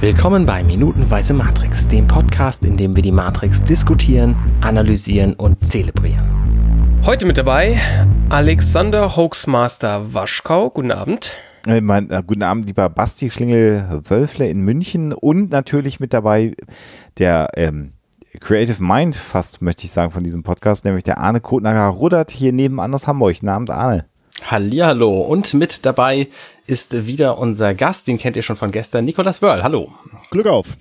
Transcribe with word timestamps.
Willkommen 0.00 0.46
bei 0.46 0.64
Minutenweise 0.64 1.34
Matrix, 1.34 1.86
dem 1.86 2.06
Podcast, 2.06 2.64
in 2.64 2.78
dem 2.78 2.96
wir 2.96 3.02
die 3.02 3.12
Matrix 3.12 3.62
diskutieren, 3.62 4.34
analysieren 4.62 5.34
und 5.34 5.66
zelebrieren. 5.66 7.02
Heute 7.04 7.26
mit 7.26 7.36
dabei 7.36 7.78
Alexander 8.30 9.14
Hoaxmaster 9.14 10.14
Waschkau. 10.14 10.70
Guten 10.70 10.90
Abend. 10.90 11.34
Äh, 11.66 11.82
mein, 11.82 12.08
äh, 12.08 12.22
guten 12.26 12.42
Abend, 12.42 12.64
lieber 12.64 12.88
Basti 12.88 13.30
Schlingel-Wölfle 13.30 14.48
in 14.48 14.62
München 14.62 15.12
und 15.12 15.50
natürlich 15.50 16.00
mit 16.00 16.14
dabei 16.14 16.54
der 17.18 17.48
ähm, 17.56 17.92
Creative 18.40 18.82
Mind, 18.82 19.16
fast 19.16 19.60
möchte 19.60 19.84
ich 19.84 19.92
sagen, 19.92 20.12
von 20.12 20.24
diesem 20.24 20.42
Podcast, 20.42 20.86
nämlich 20.86 21.04
der 21.04 21.18
Arne 21.18 21.42
Kotnager 21.42 21.88
Rudert 21.88 22.30
hier 22.30 22.54
nebenan 22.54 22.94
aus 22.94 23.06
Hamburg. 23.06 23.34
Guten 23.34 23.50
Abend, 23.50 23.68
Arne. 23.68 24.06
Hallihallo. 24.46 25.20
Und 25.20 25.52
mit 25.54 25.84
dabei 25.84 26.28
ist 26.70 27.06
wieder 27.06 27.38
unser 27.38 27.74
Gast, 27.74 28.06
den 28.06 28.16
kennt 28.16 28.36
ihr 28.36 28.42
schon 28.42 28.56
von 28.56 28.70
gestern, 28.70 29.04
Nikolas 29.04 29.42
Wörl. 29.42 29.62
Hallo. 29.62 29.92
Glück 30.30 30.46
auf. 30.46 30.76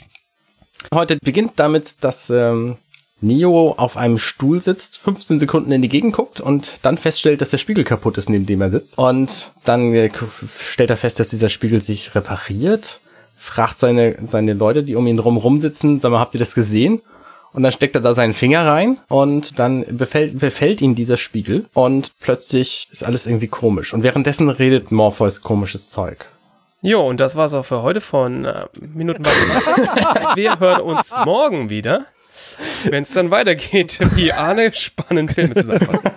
Heute 0.93 1.17
beginnt 1.17 1.53
damit, 1.57 2.03
dass 2.03 2.29
ähm, 2.29 2.77
Neo 3.21 3.73
auf 3.75 3.97
einem 3.97 4.17
Stuhl 4.17 4.61
sitzt, 4.61 4.97
15 4.97 5.39
Sekunden 5.39 5.71
in 5.71 5.81
die 5.81 5.89
Gegend 5.89 6.13
guckt 6.13 6.39
und 6.39 6.77
dann 6.83 6.97
feststellt, 6.97 7.41
dass 7.41 7.49
der 7.49 7.57
Spiegel 7.57 7.83
kaputt 7.83 8.17
ist, 8.17 8.29
neben 8.29 8.45
dem 8.45 8.61
er 8.61 8.69
sitzt. 8.69 8.97
Und 8.97 9.51
dann 9.65 9.93
äh, 9.93 10.11
stellt 10.57 10.91
er 10.91 10.97
fest, 10.97 11.19
dass 11.19 11.29
dieser 11.29 11.49
Spiegel 11.49 11.81
sich 11.81 12.15
repariert, 12.15 13.01
fragt 13.35 13.79
seine, 13.79 14.15
seine 14.27 14.53
Leute, 14.53 14.83
die 14.83 14.95
um 14.95 15.07
ihn 15.07 15.17
drum 15.17 15.59
sitzen, 15.59 15.99
sag 15.99 16.11
mal, 16.11 16.19
habt 16.19 16.35
ihr 16.35 16.39
das 16.39 16.53
gesehen? 16.53 17.01
Und 17.51 17.63
dann 17.63 17.71
steckt 17.71 17.95
er 17.95 18.01
da 18.01 18.13
seinen 18.13 18.33
Finger 18.33 18.65
rein 18.65 18.99
und 19.07 19.57
dann 19.57 19.85
befällt, 19.97 20.37
befällt 20.37 20.81
ihn 20.81 20.93
dieser 20.93 21.17
Spiegel 21.17 21.65
und 21.73 22.13
plötzlich 22.19 22.87
ist 22.91 23.03
alles 23.03 23.25
irgendwie 23.25 23.47
komisch. 23.47 23.93
Und 23.93 24.03
währenddessen 24.03 24.49
redet 24.49 24.91
Morpheus 24.91 25.41
komisches 25.41 25.89
Zeug. 25.89 26.27
Jo, 26.81 27.05
und 27.05 27.19
das 27.19 27.35
war's 27.35 27.53
auch 27.53 27.65
für 27.65 27.81
heute 27.81 27.99
von 27.99 28.45
äh, 28.45 28.65
Minuten 28.79 29.25
Wir 30.35 30.59
hören 30.59 30.81
uns 30.81 31.13
morgen 31.25 31.69
wieder, 31.69 32.05
wenn 32.85 33.01
es 33.01 33.11
dann 33.11 33.31
weitergeht, 33.31 33.99
wie 34.15 34.31
Arne 34.31 34.71
spannend 34.73 35.33
Filme 35.33 35.55
zusammenfassen. 35.55 36.11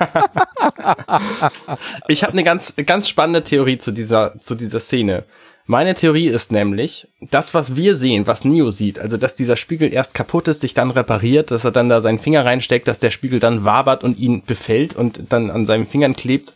Ich 2.06 2.22
habe 2.22 2.32
eine 2.32 2.44
ganz, 2.44 2.76
ganz 2.86 3.08
spannende 3.08 3.42
Theorie 3.42 3.78
zu 3.78 3.90
dieser, 3.90 4.38
zu 4.40 4.54
dieser 4.54 4.78
Szene. 4.78 5.24
Meine 5.66 5.94
Theorie 5.94 6.26
ist 6.26 6.50
nämlich, 6.50 7.08
das, 7.30 7.54
was 7.54 7.76
wir 7.76 7.94
sehen, 7.94 8.26
was 8.26 8.44
Neo 8.44 8.70
sieht, 8.70 8.98
also 8.98 9.16
dass 9.16 9.34
dieser 9.34 9.56
Spiegel 9.56 9.92
erst 9.92 10.14
kaputt 10.14 10.48
ist, 10.48 10.60
sich 10.60 10.74
dann 10.74 10.90
repariert, 10.90 11.50
dass 11.50 11.64
er 11.64 11.70
dann 11.70 11.88
da 11.88 12.00
seinen 12.00 12.18
Finger 12.18 12.44
reinsteckt, 12.44 12.88
dass 12.88 12.98
der 12.98 13.10
Spiegel 13.10 13.38
dann 13.38 13.64
wabert 13.64 14.02
und 14.02 14.18
ihn 14.18 14.42
befällt 14.44 14.96
und 14.96 15.20
dann 15.28 15.50
an 15.50 15.64
seinen 15.64 15.86
Fingern 15.86 16.14
klebt 16.14 16.54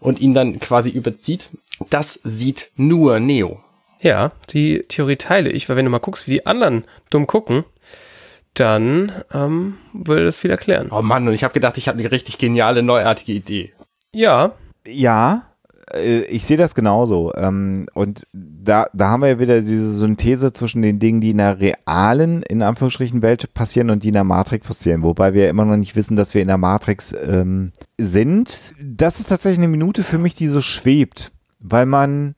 und 0.00 0.20
ihn 0.20 0.34
dann 0.34 0.60
quasi 0.60 0.90
überzieht, 0.90 1.48
das 1.88 2.20
sieht 2.24 2.70
nur 2.76 3.20
Neo. 3.20 3.60
Ja, 4.00 4.32
die 4.50 4.80
Theorie 4.80 5.16
teile 5.16 5.50
ich, 5.50 5.68
weil 5.68 5.76
wenn 5.76 5.84
du 5.84 5.90
mal 5.90 5.98
guckst, 5.98 6.26
wie 6.26 6.32
die 6.32 6.46
anderen 6.46 6.84
dumm 7.10 7.26
gucken, 7.26 7.64
dann 8.54 9.12
ähm, 9.32 9.78
würde 9.92 10.24
das 10.24 10.36
viel 10.36 10.50
erklären. 10.50 10.88
Oh 10.90 11.02
Mann, 11.02 11.26
und 11.26 11.34
ich 11.34 11.44
habe 11.44 11.54
gedacht, 11.54 11.78
ich 11.78 11.88
habe 11.88 11.98
eine 11.98 12.12
richtig 12.12 12.36
geniale, 12.38 12.82
neuartige 12.82 13.32
Idee. 13.32 13.72
Ja. 14.12 14.52
Ja, 14.86 15.51
ich 16.28 16.44
sehe 16.44 16.56
das 16.56 16.74
genauso. 16.74 17.32
Ähm, 17.34 17.86
und 17.94 18.26
da, 18.32 18.86
da 18.92 19.08
haben 19.08 19.22
wir 19.22 19.28
ja 19.28 19.38
wieder 19.38 19.60
diese 19.60 19.90
Synthese 19.90 20.52
zwischen 20.52 20.82
den 20.82 20.98
Dingen, 20.98 21.20
die 21.20 21.30
in 21.30 21.38
der 21.38 21.60
realen, 21.60 22.42
in 22.42 22.62
Anführungsstrichen, 22.62 23.22
Welt 23.22 23.52
passieren 23.54 23.90
und 23.90 24.04
die 24.04 24.08
in 24.08 24.14
der 24.14 24.24
Matrix 24.24 24.66
passieren. 24.66 25.02
Wobei 25.02 25.34
wir 25.34 25.48
immer 25.48 25.64
noch 25.64 25.76
nicht 25.76 25.96
wissen, 25.96 26.16
dass 26.16 26.34
wir 26.34 26.42
in 26.42 26.48
der 26.48 26.58
Matrix 26.58 27.14
ähm, 27.26 27.72
sind. 27.98 28.74
Das 28.80 29.20
ist 29.20 29.26
tatsächlich 29.26 29.58
eine 29.58 29.68
Minute 29.68 30.02
für 30.02 30.18
mich, 30.18 30.34
die 30.34 30.48
so 30.48 30.60
schwebt, 30.60 31.32
weil 31.58 31.86
man 31.86 32.34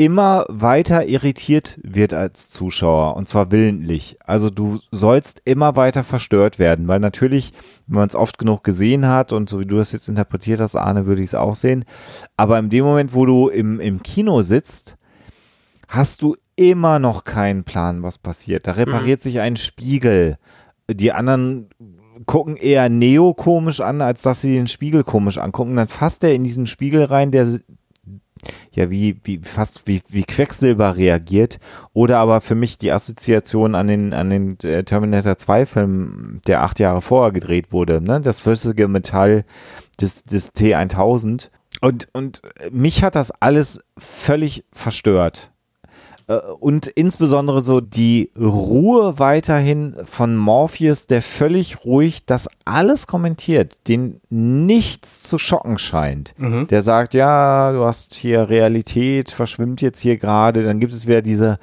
immer 0.00 0.46
weiter 0.48 1.06
irritiert 1.08 1.78
wird 1.82 2.14
als 2.14 2.48
Zuschauer 2.48 3.16
und 3.16 3.28
zwar 3.28 3.52
willentlich. 3.52 4.16
Also 4.24 4.48
du 4.48 4.78
sollst 4.90 5.42
immer 5.44 5.76
weiter 5.76 6.04
verstört 6.04 6.58
werden, 6.58 6.88
weil 6.88 7.00
natürlich, 7.00 7.52
wenn 7.86 7.98
man 7.98 8.08
es 8.08 8.14
oft 8.14 8.38
genug 8.38 8.64
gesehen 8.64 9.06
hat 9.08 9.34
und 9.34 9.50
so 9.50 9.60
wie 9.60 9.66
du 9.66 9.76
das 9.76 9.92
jetzt 9.92 10.08
interpretiert 10.08 10.58
hast, 10.58 10.74
Arne, 10.74 11.04
würde 11.04 11.20
ich 11.20 11.28
es 11.28 11.34
auch 11.34 11.54
sehen. 11.54 11.84
Aber 12.38 12.58
in 12.58 12.70
dem 12.70 12.86
Moment, 12.86 13.12
wo 13.12 13.26
du 13.26 13.50
im, 13.50 13.78
im 13.78 14.02
Kino 14.02 14.40
sitzt, 14.40 14.96
hast 15.86 16.22
du 16.22 16.34
immer 16.56 16.98
noch 16.98 17.24
keinen 17.24 17.64
Plan, 17.64 18.02
was 18.02 18.16
passiert. 18.16 18.66
Da 18.66 18.72
repariert 18.72 19.20
mhm. 19.20 19.22
sich 19.24 19.40
ein 19.40 19.58
Spiegel. 19.58 20.38
Die 20.90 21.12
anderen 21.12 21.68
gucken 22.24 22.56
eher 22.56 22.88
Neo 22.88 23.34
komisch 23.34 23.82
an, 23.82 24.00
als 24.00 24.22
dass 24.22 24.40
sie 24.40 24.54
den 24.54 24.68
Spiegel 24.68 25.04
komisch 25.04 25.36
angucken. 25.36 25.76
Dann 25.76 25.88
fasst 25.88 26.24
er 26.24 26.32
in 26.32 26.42
diesen 26.42 26.66
Spiegel 26.66 27.04
rein, 27.04 27.32
der 27.32 27.60
ja 28.72 28.90
wie, 28.90 29.16
wie 29.24 29.40
fast 29.42 29.86
wie, 29.86 30.02
wie 30.08 30.24
Quecksilber 30.24 30.96
reagiert. 30.96 31.58
Oder 31.92 32.18
aber 32.18 32.40
für 32.40 32.54
mich 32.54 32.78
die 32.78 32.92
Assoziation 32.92 33.74
an 33.74 33.88
den, 33.88 34.12
an 34.12 34.30
den 34.30 34.58
äh, 34.60 34.84
Terminator 34.84 35.36
2 35.38 35.66
Film, 35.66 36.40
der 36.46 36.62
acht 36.62 36.78
Jahre 36.80 37.02
vorher 37.02 37.32
gedreht 37.32 37.72
wurde, 37.72 38.00
ne? 38.00 38.20
Das 38.20 38.40
flüssige 38.40 38.88
Metall 38.88 39.44
des, 40.00 40.24
des 40.24 40.54
T1000. 40.54 41.50
Und, 41.80 42.08
und 42.12 42.42
mich 42.70 43.02
hat 43.02 43.14
das 43.14 43.30
alles 43.30 43.80
völlig 43.96 44.64
verstört. 44.72 45.49
Äh, 46.30 46.38
und 46.60 46.86
insbesondere 46.86 47.60
so 47.60 47.80
die 47.80 48.30
Ruhe 48.38 49.18
weiterhin 49.18 49.96
von 50.04 50.36
Morpheus, 50.36 51.06
der 51.06 51.22
völlig 51.22 51.84
ruhig 51.84 52.24
das 52.24 52.48
alles 52.64 53.06
kommentiert, 53.06 53.76
den 53.88 54.20
nichts 54.30 55.22
zu 55.24 55.38
schocken 55.38 55.78
scheint. 55.78 56.34
Mhm. 56.38 56.68
Der 56.68 56.82
sagt, 56.82 57.14
ja, 57.14 57.72
du 57.72 57.84
hast 57.84 58.14
hier 58.14 58.48
Realität, 58.48 59.30
verschwimmt 59.30 59.82
jetzt 59.82 59.98
hier 59.98 60.16
gerade, 60.16 60.62
dann 60.62 60.78
gibt 60.78 60.92
es 60.92 61.06
wieder 61.06 61.22
diese, 61.22 61.58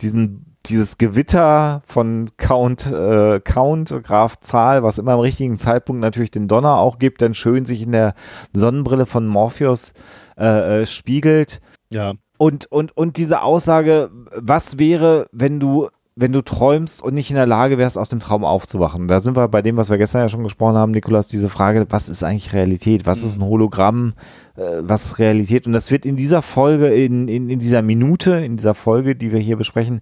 diesen 0.00 0.42
dieses 0.68 0.98
Gewitter 0.98 1.82
von 1.86 2.28
Count, 2.38 2.86
äh, 2.86 3.38
Count, 3.38 3.94
Graf 4.02 4.40
Zahl, 4.40 4.82
was 4.82 4.98
immer 4.98 5.14
im 5.14 5.20
richtigen 5.20 5.58
Zeitpunkt 5.58 6.00
natürlich 6.00 6.32
den 6.32 6.48
Donner 6.48 6.78
auch 6.78 6.98
gibt, 6.98 7.22
dann 7.22 7.34
schön 7.34 7.66
sich 7.66 7.82
in 7.82 7.92
der 7.92 8.14
Sonnenbrille 8.52 9.06
von 9.06 9.28
Morpheus 9.28 9.92
äh, 10.36 10.82
äh, 10.82 10.86
spiegelt. 10.86 11.60
Ja. 11.92 12.14
Und, 12.38 12.66
und, 12.66 12.96
und 12.96 13.16
diese 13.16 13.42
Aussage, 13.42 14.10
was 14.34 14.78
wäre, 14.78 15.26
wenn 15.32 15.58
du, 15.60 15.88
wenn 16.14 16.32
du 16.32 16.42
träumst 16.42 17.02
und 17.02 17.14
nicht 17.14 17.30
in 17.30 17.36
der 17.36 17.46
Lage 17.46 17.78
wärst, 17.78 17.98
aus 17.98 18.08
dem 18.08 18.20
Traum 18.20 18.44
aufzuwachen? 18.44 19.08
Da 19.08 19.20
sind 19.20 19.36
wir 19.36 19.48
bei 19.48 19.62
dem, 19.62 19.76
was 19.76 19.90
wir 19.90 19.98
gestern 19.98 20.22
ja 20.22 20.28
schon 20.28 20.44
gesprochen 20.44 20.76
haben, 20.76 20.92
Nikolas, 20.92 21.28
diese 21.28 21.48
Frage, 21.48 21.86
was 21.90 22.08
ist 22.08 22.22
eigentlich 22.22 22.52
Realität? 22.52 23.06
Was 23.06 23.22
ist 23.22 23.38
ein 23.38 23.44
Hologramm? 23.44 24.14
Äh, 24.56 24.82
was 24.82 25.06
ist 25.06 25.18
Realität? 25.18 25.66
Und 25.66 25.72
das 25.72 25.90
wird 25.90 26.06
in 26.06 26.16
dieser 26.16 26.42
Folge, 26.42 26.88
in, 26.88 27.28
in, 27.28 27.48
in 27.48 27.58
dieser 27.58 27.82
Minute, 27.82 28.32
in 28.32 28.56
dieser 28.56 28.74
Folge, 28.74 29.16
die 29.16 29.32
wir 29.32 29.40
hier 29.40 29.56
besprechen, 29.56 30.00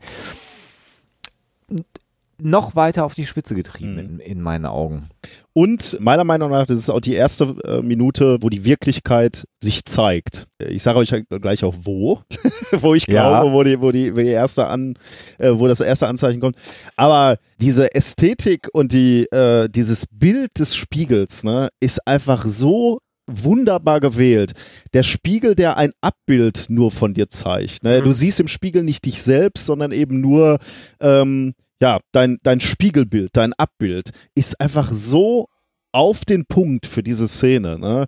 noch 2.39 2.77
weiter 2.77 3.05
auf 3.05 3.15
die 3.15 3.27
Spitze 3.27 3.55
getrieben 3.55 3.93
mhm. 3.93 3.99
in, 3.99 4.19
in, 4.21 4.41
meinen 4.41 4.67
Augen. 4.67 5.09
Und 5.57 5.99
meiner 6.01 6.25
Meinung 6.25 6.51
nach, 6.51 6.67
das 6.67 6.79
ist 6.79 6.91
auch 6.91 7.01
die 7.01 7.15
erste 7.15 7.55
äh, 7.65 7.81
Minute, 7.81 8.39
wo 8.41 8.49
die 8.49 8.65
Wirklichkeit 8.65 9.47
sich 9.63 9.85
zeigt. 9.85 10.49
Ich 10.59 10.83
sage 10.83 10.99
euch 10.99 11.15
gleich 11.29 11.63
auch 11.63 11.75
wo, 11.83 12.21
wo 12.73 12.95
ich 12.95 13.07
glaube, 13.07 13.47
ja. 13.47 13.53
wo 13.53 13.63
die, 13.63 13.81
wo 13.81 13.93
die, 13.93 14.13
wo 14.13 14.19
die 14.19 14.27
erste 14.27 14.67
an, 14.67 14.99
äh, 15.39 15.53
wo 15.53 15.69
das 15.69 15.81
erste 15.81 16.09
Anzeichen 16.09 16.41
kommt. 16.41 16.57
Aber 16.97 17.39
diese 17.61 17.95
Ästhetik 17.95 18.69
und 18.73 18.93
die, 18.93 19.27
äh, 19.31 19.69
dieses 19.69 20.07
Bild 20.11 20.59
des 20.59 20.75
Spiegels, 20.75 21.45
ne, 21.45 21.69
ist 21.79 22.05
einfach 22.05 22.45
so 22.47 22.99
wunderbar 23.29 24.01
gewählt. 24.01 24.53
Der 24.93 25.05
Spiegel, 25.05 25.55
der 25.55 25.77
ein 25.77 25.93
Abbild 26.01 26.67
nur 26.69 26.91
von 26.91 27.15
dir 27.15 27.31
zeigt. 27.31 27.85
Ne? 27.85 28.01
Mhm. 28.01 28.05
Du 28.05 28.13
siehst 28.13 28.41
im 28.41 28.49
Spiegel 28.49 28.83
nicht 28.83 29.05
dich 29.05 29.23
selbst, 29.23 29.67
sondern 29.67 29.93
eben 29.93 30.21
nur 30.21 30.59
ähm, 31.01 31.55
ja, 31.85 32.01
dein, 32.13 32.39
dein 32.43 32.61
Spiegelbild, 32.61 33.33
dein 33.35 33.53
Abbild 33.53 34.09
ist 34.35 34.59
einfach 34.59 34.91
so 34.91 35.49
auf 35.93 36.25
den 36.25 36.47
Punkt 36.47 36.87
für 36.87 37.03
diese 37.03 37.29
Szene. 37.29 37.79
Ne? 37.79 38.07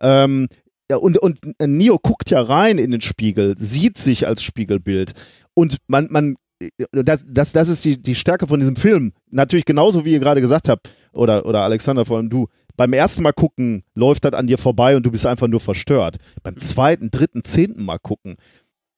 Ähm, 0.00 0.48
ja, 0.90 0.96
und, 0.96 1.18
und 1.18 1.38
Neo 1.60 1.98
guckt 1.98 2.30
ja 2.30 2.40
rein 2.40 2.78
in 2.78 2.90
den 2.90 3.02
Spiegel, 3.02 3.54
sieht 3.58 3.98
sich 3.98 4.26
als 4.26 4.42
Spiegelbild. 4.42 5.12
Und 5.52 5.76
man, 5.88 6.08
man, 6.10 6.36
das, 6.90 7.26
das, 7.28 7.52
das 7.52 7.68
ist 7.68 7.84
die, 7.84 8.00
die 8.00 8.14
Stärke 8.14 8.46
von 8.46 8.60
diesem 8.60 8.76
Film. 8.76 9.12
Natürlich 9.30 9.66
genauso, 9.66 10.06
wie 10.06 10.12
ihr 10.12 10.20
gerade 10.20 10.40
gesagt 10.40 10.70
habt, 10.70 10.88
oder, 11.12 11.44
oder 11.44 11.60
Alexander, 11.60 12.06
vor 12.06 12.16
allem 12.16 12.30
du, 12.30 12.46
beim 12.78 12.94
ersten 12.94 13.22
Mal 13.22 13.32
gucken 13.34 13.82
läuft 13.94 14.24
das 14.24 14.32
an 14.32 14.46
dir 14.46 14.56
vorbei 14.56 14.96
und 14.96 15.04
du 15.04 15.10
bist 15.10 15.26
einfach 15.26 15.48
nur 15.48 15.60
verstört. 15.60 16.16
Beim 16.42 16.56
zweiten, 16.56 17.10
dritten, 17.10 17.44
zehnten 17.44 17.84
Mal 17.84 17.98
gucken 17.98 18.38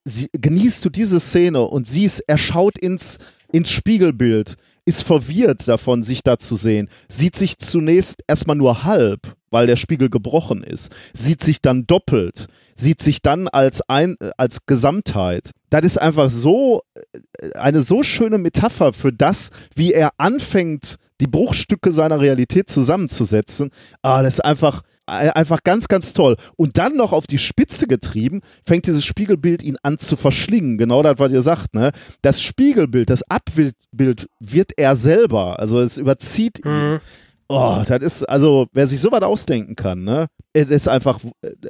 sie, 0.04 0.28
genießt 0.32 0.84
du 0.84 0.90
diese 0.90 1.20
Szene 1.20 1.62
und 1.62 1.86
siehst, 1.86 2.22
er 2.26 2.38
schaut 2.38 2.78
ins, 2.78 3.18
ins 3.52 3.70
Spiegelbild, 3.70 4.56
ist 4.84 5.02
verwirrt 5.02 5.68
davon, 5.68 6.02
sich 6.02 6.22
da 6.22 6.38
zu 6.38 6.56
sehen, 6.56 6.88
sieht 7.08 7.36
sich 7.36 7.58
zunächst 7.58 8.22
erstmal 8.26 8.56
nur 8.56 8.84
halb, 8.84 9.36
weil 9.50 9.66
der 9.66 9.76
Spiegel 9.76 10.10
gebrochen 10.10 10.62
ist, 10.62 10.90
sieht 11.12 11.42
sich 11.42 11.60
dann 11.60 11.86
doppelt, 11.86 12.46
sieht 12.74 13.02
sich 13.02 13.22
dann 13.22 13.48
als 13.48 13.82
ein, 13.88 14.16
als 14.36 14.66
Gesamtheit. 14.66 15.50
Das 15.68 15.84
ist 15.84 15.98
einfach 15.98 16.30
so, 16.30 16.82
äh, 16.94 17.52
eine 17.54 17.82
so 17.82 18.02
schöne 18.02 18.38
Metapher 18.38 18.92
für 18.92 19.12
das, 19.12 19.50
wie 19.74 19.92
er 19.92 20.12
anfängt, 20.18 20.96
die 21.20 21.26
Bruchstücke 21.26 21.92
seiner 21.92 22.20
Realität 22.20 22.70
zusammenzusetzen. 22.70 23.70
Ah, 24.02 24.22
das 24.22 24.34
ist 24.34 24.44
einfach, 24.44 24.82
einfach 25.10 25.62
ganz, 25.62 25.88
ganz 25.88 26.12
toll. 26.12 26.36
Und 26.56 26.78
dann 26.78 26.96
noch 26.96 27.12
auf 27.12 27.26
die 27.26 27.38
Spitze 27.38 27.86
getrieben, 27.86 28.40
fängt 28.64 28.86
dieses 28.86 29.04
Spiegelbild 29.04 29.62
ihn 29.62 29.76
an 29.82 29.98
zu 29.98 30.16
verschlingen. 30.16 30.78
Genau 30.78 31.02
das, 31.02 31.18
was 31.18 31.32
ihr 31.32 31.42
sagt, 31.42 31.74
ne? 31.74 31.92
Das 32.22 32.42
Spiegelbild, 32.42 33.10
das 33.10 33.22
Abbild 33.28 33.74
wird 33.92 34.72
er 34.76 34.94
selber. 34.94 35.58
Also 35.58 35.80
es 35.80 35.98
überzieht 35.98 36.64
mhm. 36.64 36.70
ihn. 36.70 37.00
Oh, 37.48 37.82
das 37.84 38.02
ist, 38.02 38.22
also, 38.28 38.68
wer 38.72 38.86
sich 38.86 39.00
sowas 39.00 39.22
ausdenken 39.22 39.74
kann, 39.74 40.04
ne? 40.04 40.28
Es 40.52 40.70
ist 40.70 40.88
einfach 40.88 41.18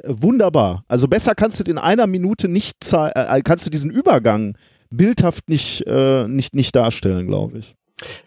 wunderbar. 0.05 0.85
Also 0.89 1.09
besser 1.09 1.35
kannst 1.35 1.59
du 1.59 1.71
in 1.71 1.79
einer 1.79 2.07
Minute 2.07 2.49
nicht 2.49 2.77
äh, 2.93 3.41
kannst 3.43 3.65
du 3.65 3.71
diesen 3.71 3.91
Übergang 3.91 4.55
bildhaft 4.91 5.49
nicht, 5.49 5.87
äh, 5.87 6.27
nicht, 6.29 6.55
nicht 6.55 6.75
darstellen, 6.77 7.27
glaube 7.27 7.59
ich. 7.59 7.77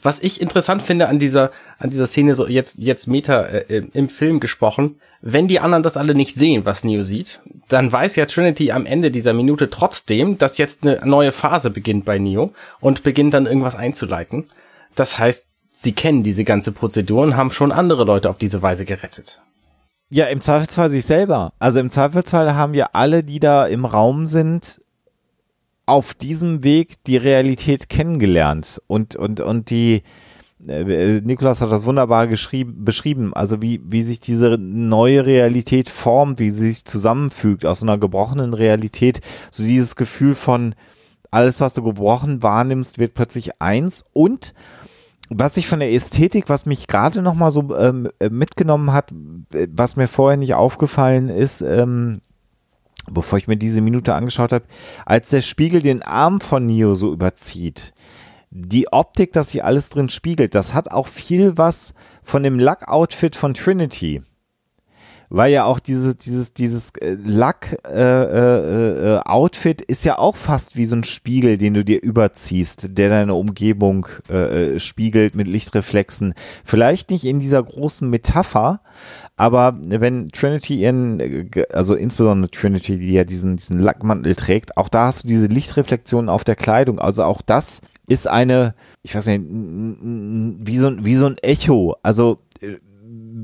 Was 0.01 0.21
ich 0.21 0.41
interessant 0.41 0.81
finde 0.81 1.07
an 1.07 1.19
dieser, 1.19 1.51
an 1.79 1.89
dieser 1.89 2.07
Szene, 2.07 2.35
so 2.35 2.47
jetzt, 2.47 2.77
jetzt 2.79 3.07
Meta 3.07 3.43
äh, 3.43 3.83
im 3.93 4.09
Film 4.09 4.39
gesprochen, 4.39 4.99
wenn 5.21 5.47
die 5.47 5.59
anderen 5.59 5.83
das 5.83 5.97
alle 5.97 6.15
nicht 6.15 6.37
sehen, 6.37 6.65
was 6.65 6.83
Neo 6.83 7.03
sieht, 7.03 7.39
dann 7.69 7.91
weiß 7.91 8.15
ja 8.15 8.25
Trinity 8.25 8.71
am 8.71 8.85
Ende 8.85 9.09
dieser 9.09 9.33
Minute 9.33 9.69
trotzdem, 9.69 10.37
dass 10.37 10.57
jetzt 10.57 10.83
eine 10.83 11.01
neue 11.05 11.31
Phase 11.31 11.69
beginnt 11.69 12.05
bei 12.05 12.19
Neo 12.19 12.51
und 12.79 13.03
beginnt 13.03 13.33
dann 13.33 13.45
irgendwas 13.45 13.75
einzuleiten. 13.75 14.47
Das 14.95 15.17
heißt, 15.17 15.47
sie 15.71 15.93
kennen 15.93 16.23
diese 16.23 16.43
ganze 16.43 16.71
Prozedur 16.71 17.23
und 17.23 17.37
haben 17.37 17.51
schon 17.51 17.71
andere 17.71 18.03
Leute 18.03 18.29
auf 18.29 18.37
diese 18.37 18.61
Weise 18.61 18.85
gerettet. 18.85 19.41
Ja, 20.09 20.25
im 20.25 20.41
Zweifelsfall 20.41 20.89
sich 20.89 21.05
selber. 21.05 21.53
Also 21.57 21.79
im 21.79 21.89
Zweifelsfall 21.89 22.53
haben 22.53 22.75
ja 22.75 22.89
alle, 22.93 23.23
die 23.23 23.39
da 23.39 23.65
im 23.65 23.85
Raum 23.85 24.27
sind, 24.27 24.82
auf 25.85 26.13
diesem 26.13 26.63
Weg 26.63 27.03
die 27.05 27.17
Realität 27.17 27.89
kennengelernt. 27.89 28.81
Und, 28.87 29.15
und, 29.15 29.41
und 29.41 29.69
die, 29.69 30.03
äh, 30.67 31.21
Nikolas 31.21 31.61
hat 31.61 31.71
das 31.71 31.85
wunderbar 31.85 32.27
geschrieben, 32.27 32.85
beschrieben, 32.85 33.33
also 33.33 33.61
wie, 33.61 33.81
wie 33.85 34.03
sich 34.03 34.19
diese 34.19 34.57
neue 34.57 35.25
Realität 35.25 35.89
formt, 35.89 36.39
wie 36.39 36.49
sie 36.49 36.71
sich 36.71 36.85
zusammenfügt 36.85 37.65
aus 37.65 37.83
einer 37.83 37.97
gebrochenen 37.97 38.53
Realität, 38.53 39.21
so 39.51 39.63
dieses 39.63 39.95
Gefühl 39.95 40.35
von 40.35 40.75
alles, 41.31 41.59
was 41.59 41.73
du 41.73 41.83
gebrochen 41.83 42.43
wahrnimmst, 42.43 42.99
wird 42.99 43.15
plötzlich 43.15 43.59
eins. 43.61 44.05
Und 44.13 44.53
was 45.29 45.57
ich 45.57 45.67
von 45.67 45.79
der 45.79 45.91
Ästhetik, 45.91 46.47
was 46.47 46.65
mich 46.65 46.87
gerade 46.87 47.21
noch 47.21 47.33
mal 47.33 47.51
so 47.51 47.75
ähm, 47.75 48.09
mitgenommen 48.29 48.93
hat, 48.93 49.11
äh, 49.53 49.67
was 49.71 49.95
mir 49.95 50.07
vorher 50.07 50.37
nicht 50.37 50.53
aufgefallen 50.53 51.29
ist, 51.29 51.61
ähm, 51.61 52.21
bevor 53.09 53.37
ich 53.37 53.47
mir 53.47 53.57
diese 53.57 53.81
Minute 53.81 54.13
angeschaut 54.13 54.53
habe, 54.53 54.65
als 55.05 55.29
der 55.29 55.41
Spiegel 55.41 55.81
den 55.81 56.01
Arm 56.01 56.41
von 56.41 56.65
Neo 56.65 56.95
so 56.95 57.11
überzieht. 57.11 57.93
Die 58.49 58.91
Optik, 58.91 59.33
dass 59.33 59.49
hier 59.49 59.65
alles 59.65 59.89
drin 59.89 60.09
spiegelt, 60.09 60.55
das 60.55 60.73
hat 60.73 60.91
auch 60.91 61.07
viel 61.07 61.57
was 61.57 61.93
von 62.21 62.43
dem 62.43 62.59
Lack-Outfit 62.59 63.35
von 63.35 63.53
Trinity. 63.53 64.21
Weil 65.35 65.51
ja 65.51 65.65
auch 65.65 65.79
diese, 65.79 66.13
dieses, 66.13 66.53
dieses 66.53 66.91
äh, 67.01 67.17
Lack-Outfit 67.25 67.81
äh, 69.81 69.83
äh, 69.83 69.91
ist 69.91 70.05
ja 70.05 70.19
auch 70.19 70.35
fast 70.35 70.75
wie 70.75 70.85
so 70.85 70.95
ein 70.95 71.03
Spiegel, 71.03 71.57
den 71.57 71.73
du 71.73 71.83
dir 71.83 72.03
überziehst, 72.03 72.89
der 72.99 73.09
deine 73.09 73.33
Umgebung 73.33 74.05
äh, 74.29 74.75
äh 74.75 74.79
spiegelt 74.79 75.33
mit 75.33 75.47
Lichtreflexen. 75.47 76.35
Vielleicht 76.63 77.09
nicht 77.09 77.25
in 77.25 77.39
dieser 77.39 77.63
großen 77.63 78.07
Metapher, 78.07 78.81
aber 79.35 79.75
wenn 79.83 80.29
Trinity 80.29 80.75
ihren, 80.75 81.49
also 81.71 81.95
insbesondere 81.95 82.51
Trinity, 82.51 82.99
die 82.99 83.13
ja 83.13 83.23
diesen, 83.23 83.57
diesen 83.57 83.79
Lackmantel 83.79 84.35
trägt, 84.35 84.77
auch 84.77 84.87
da 84.87 85.07
hast 85.07 85.23
du 85.23 85.29
diese 85.29 85.47
Lichtreflexionen 85.47 86.29
auf 86.29 86.43
der 86.43 86.55
Kleidung. 86.55 86.99
Also 86.99 87.23
auch 87.23 87.41
das 87.41 87.81
ist 88.07 88.27
eine, 88.27 88.75
ich 89.01 89.15
weiß 89.15 89.25
nicht, 89.25 89.41
wie 89.47 90.77
so, 90.77 90.91
wie 91.03 91.15
so 91.15 91.25
ein 91.25 91.37
Echo. 91.39 91.95
Also 92.03 92.37
äh, 92.52 92.52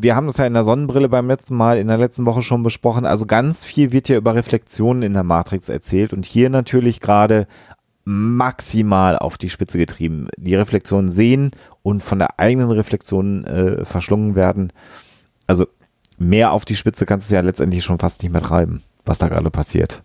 wir 0.02 0.16
haben 0.16 0.28
das 0.28 0.38
ja 0.38 0.46
in 0.46 0.54
der 0.54 0.64
Sonnenbrille 0.64 1.10
beim 1.10 1.28
letzten 1.28 1.56
Mal, 1.56 1.78
in 1.78 1.88
der 1.88 1.98
letzten 1.98 2.26
Woche 2.26 2.42
schon 2.42 2.64
besprochen. 2.64 3.06
Also 3.06 3.26
ganz 3.26 3.64
viel 3.64 3.92
wird 3.92 4.10
ja 4.10 4.18
über 4.18 4.36
Reflexionen 4.36 5.04
in 5.04 5.14
der 5.14 5.24
Matrix 5.24 5.70
erzählt 5.70 6.14
und 6.14 6.26
hier 6.26 6.50
natürlich 6.50 7.02
gerade 7.02 7.48
maximal 8.06 9.18
auf 9.18 9.38
die 9.38 9.50
Spitze 9.50 9.78
getrieben. 9.78 10.30
Die 10.38 10.56
Reflexionen 10.56 11.10
sehen 11.10 11.52
und 11.84 12.02
von 12.02 12.18
der 12.18 12.40
eigenen 12.40 12.72
Reflexion 12.72 13.44
äh, 13.46 13.86
verschlungen 13.86 14.36
werden. 14.36 14.72
Also 15.48 15.68
mehr 16.18 16.54
auf 16.54 16.66
die 16.66 16.76
Spitze 16.76 17.06
kannst 17.06 17.30
du 17.30 17.36
ja 17.36 17.42
letztendlich 17.42 17.84
schon 17.84 18.00
fast 18.00 18.24
nicht 18.24 18.32
mehr 18.32 18.42
treiben, 18.42 18.84
was 19.06 19.20
da 19.20 19.28
gerade 19.28 19.52
passiert. 19.52 20.04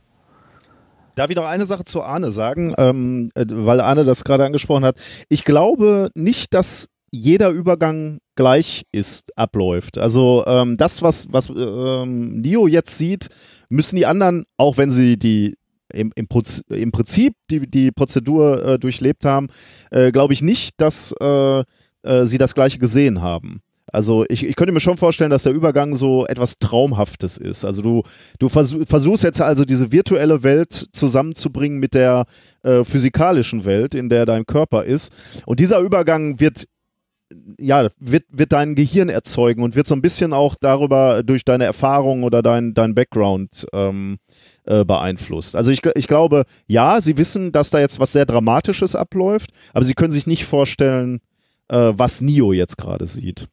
Darf 1.14 1.31
ich 1.31 1.37
noch 1.37 1.47
eine 1.47 1.64
Sache 1.64 1.85
zu 1.85 2.02
Arne 2.02 2.32
sagen, 2.32 2.75
ähm, 2.76 3.31
äh, 3.35 3.47
weil 3.49 3.81
Arne 3.81 4.05
das 4.05 4.25
gerade 4.25 4.44
angesprochen 4.44 4.85
hat. 4.85 4.97
Ich 5.29 5.44
glaube 5.44 6.11
nicht, 6.14 6.52
dass 6.52 6.88
jeder 7.14 7.50
Übergang 7.50 8.19
gleich 8.34 8.84
ist, 8.90 9.37
abläuft. 9.38 9.99
Also 9.99 10.44
ähm, 10.46 10.76
das, 10.76 11.02
was, 11.02 11.32
was 11.32 11.49
ähm, 11.49 12.40
Neo 12.40 12.66
jetzt 12.66 12.99
sieht, 12.99 13.28
müssen 13.69 13.96
die 13.96 14.06
anderen, 14.06 14.44
auch 14.56 14.76
wenn 14.76 14.90
sie 14.90 15.16
die 15.16 15.55
im, 15.93 16.11
im, 16.16 16.26
im 16.70 16.93
Prinzip 16.93 17.34
die, 17.50 17.70
die 17.70 17.93
Prozedur 17.93 18.64
äh, 18.64 18.78
durchlebt 18.78 19.25
haben, 19.25 19.49
äh, 19.90 20.11
glaube 20.11 20.32
ich 20.32 20.43
nicht, 20.43 20.75
dass 20.78 21.14
äh, 21.20 21.61
äh 22.02 22.25
sie 22.25 22.38
das 22.38 22.55
gleiche 22.55 22.78
gesehen 22.78 23.22
haben. 23.22 23.61
Also 23.93 24.25
ich, 24.28 24.44
ich 24.44 24.56
könnte 24.56 24.72
mir 24.72 24.81
schon 24.81 24.96
vorstellen, 24.96 25.31
dass 25.31 25.44
der 25.44 25.52
Übergang 25.52 25.94
so 25.94 26.26
etwas 26.26 26.56
Traumhaftes 26.56 27.37
ist. 27.37 27.64
Also 27.64 27.81
du, 27.81 28.02
du 28.40 28.49
versuch, 28.49 28.84
versuchst 28.88 29.22
jetzt 29.22 29.40
also 29.40 29.64
diese 29.64 29.93
virtuelle 29.93 30.43
Welt 30.43 30.87
zusammenzubringen 30.90 31.78
mit 31.78 31.94
der 31.94 32.25
äh, 32.64 32.82
physikalischen 32.82 33.64
Welt, 33.64 33.94
in 33.94 34.08
der 34.08 34.26
dein 34.26 34.46
Körper 34.46 34.84
ist. 34.84 35.12
Und 35.46 35.61
dieser 35.61 35.78
Übergang 35.78 36.40
wird 36.40 36.64
ja, 37.59 37.88
wird, 37.99 38.25
wird 38.31 38.53
dein 38.53 38.75
Gehirn 38.75 39.09
erzeugen 39.09 39.62
und 39.62 39.76
wird 39.76 39.87
so 39.87 39.94
ein 39.94 40.03
bisschen 40.03 40.32
auch 40.32 40.55
darüber 40.61 41.23
durch 41.23 41.44
deine 41.44 41.65
Erfahrungen 41.65 42.25
oder 42.25 42.43
dein, 42.43 42.75
dein 42.75 42.94
Background 42.94 43.67
ähm, 43.73 44.19
äh, 44.65 44.85
beeinflusst. 44.85 45.56
Also 45.56 45.71
ich, 45.71 45.81
ich 45.94 46.06
glaube, 46.06 46.44
ja, 46.67 47.00
sie 47.00 47.17
wissen, 47.17 47.53
dass 47.53 47.71
da 47.71 47.81
jetzt 47.81 48.00
was 48.00 48.12
sehr 48.12 48.26
Dramatisches 48.26 48.97
abläuft, 48.97 49.50
aber 49.73 49.85
sie 49.85 49.94
können 49.94 50.12
sich 50.12 50.26
nicht 50.26 50.44
vorstellen, 50.44 51.21
äh, 51.69 51.93
was 51.93 52.21
Nio 52.21 52.53
jetzt 52.53 52.79
gerade 52.79 53.06
sieht. 53.06 53.49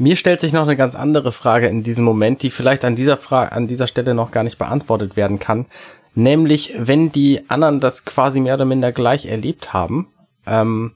Mir 0.00 0.16
stellt 0.16 0.40
sich 0.40 0.52
noch 0.52 0.62
eine 0.62 0.76
ganz 0.76 0.96
andere 0.96 1.30
Frage 1.30 1.68
in 1.68 1.82
diesem 1.82 2.04
Moment, 2.04 2.42
die 2.42 2.50
vielleicht 2.50 2.84
an 2.84 2.96
dieser 2.96 3.16
Frage, 3.16 3.52
an 3.52 3.68
dieser 3.68 3.86
Stelle 3.86 4.14
noch 4.14 4.32
gar 4.32 4.42
nicht 4.42 4.58
beantwortet 4.58 5.16
werden 5.16 5.38
kann. 5.38 5.66
Nämlich, 6.14 6.74
wenn 6.76 7.12
die 7.12 7.48
anderen 7.48 7.78
das 7.78 8.04
quasi 8.04 8.40
mehr 8.40 8.54
oder 8.54 8.64
minder 8.64 8.90
gleich 8.90 9.26
erlebt 9.26 9.72
haben, 9.72 10.08
ähm, 10.46 10.94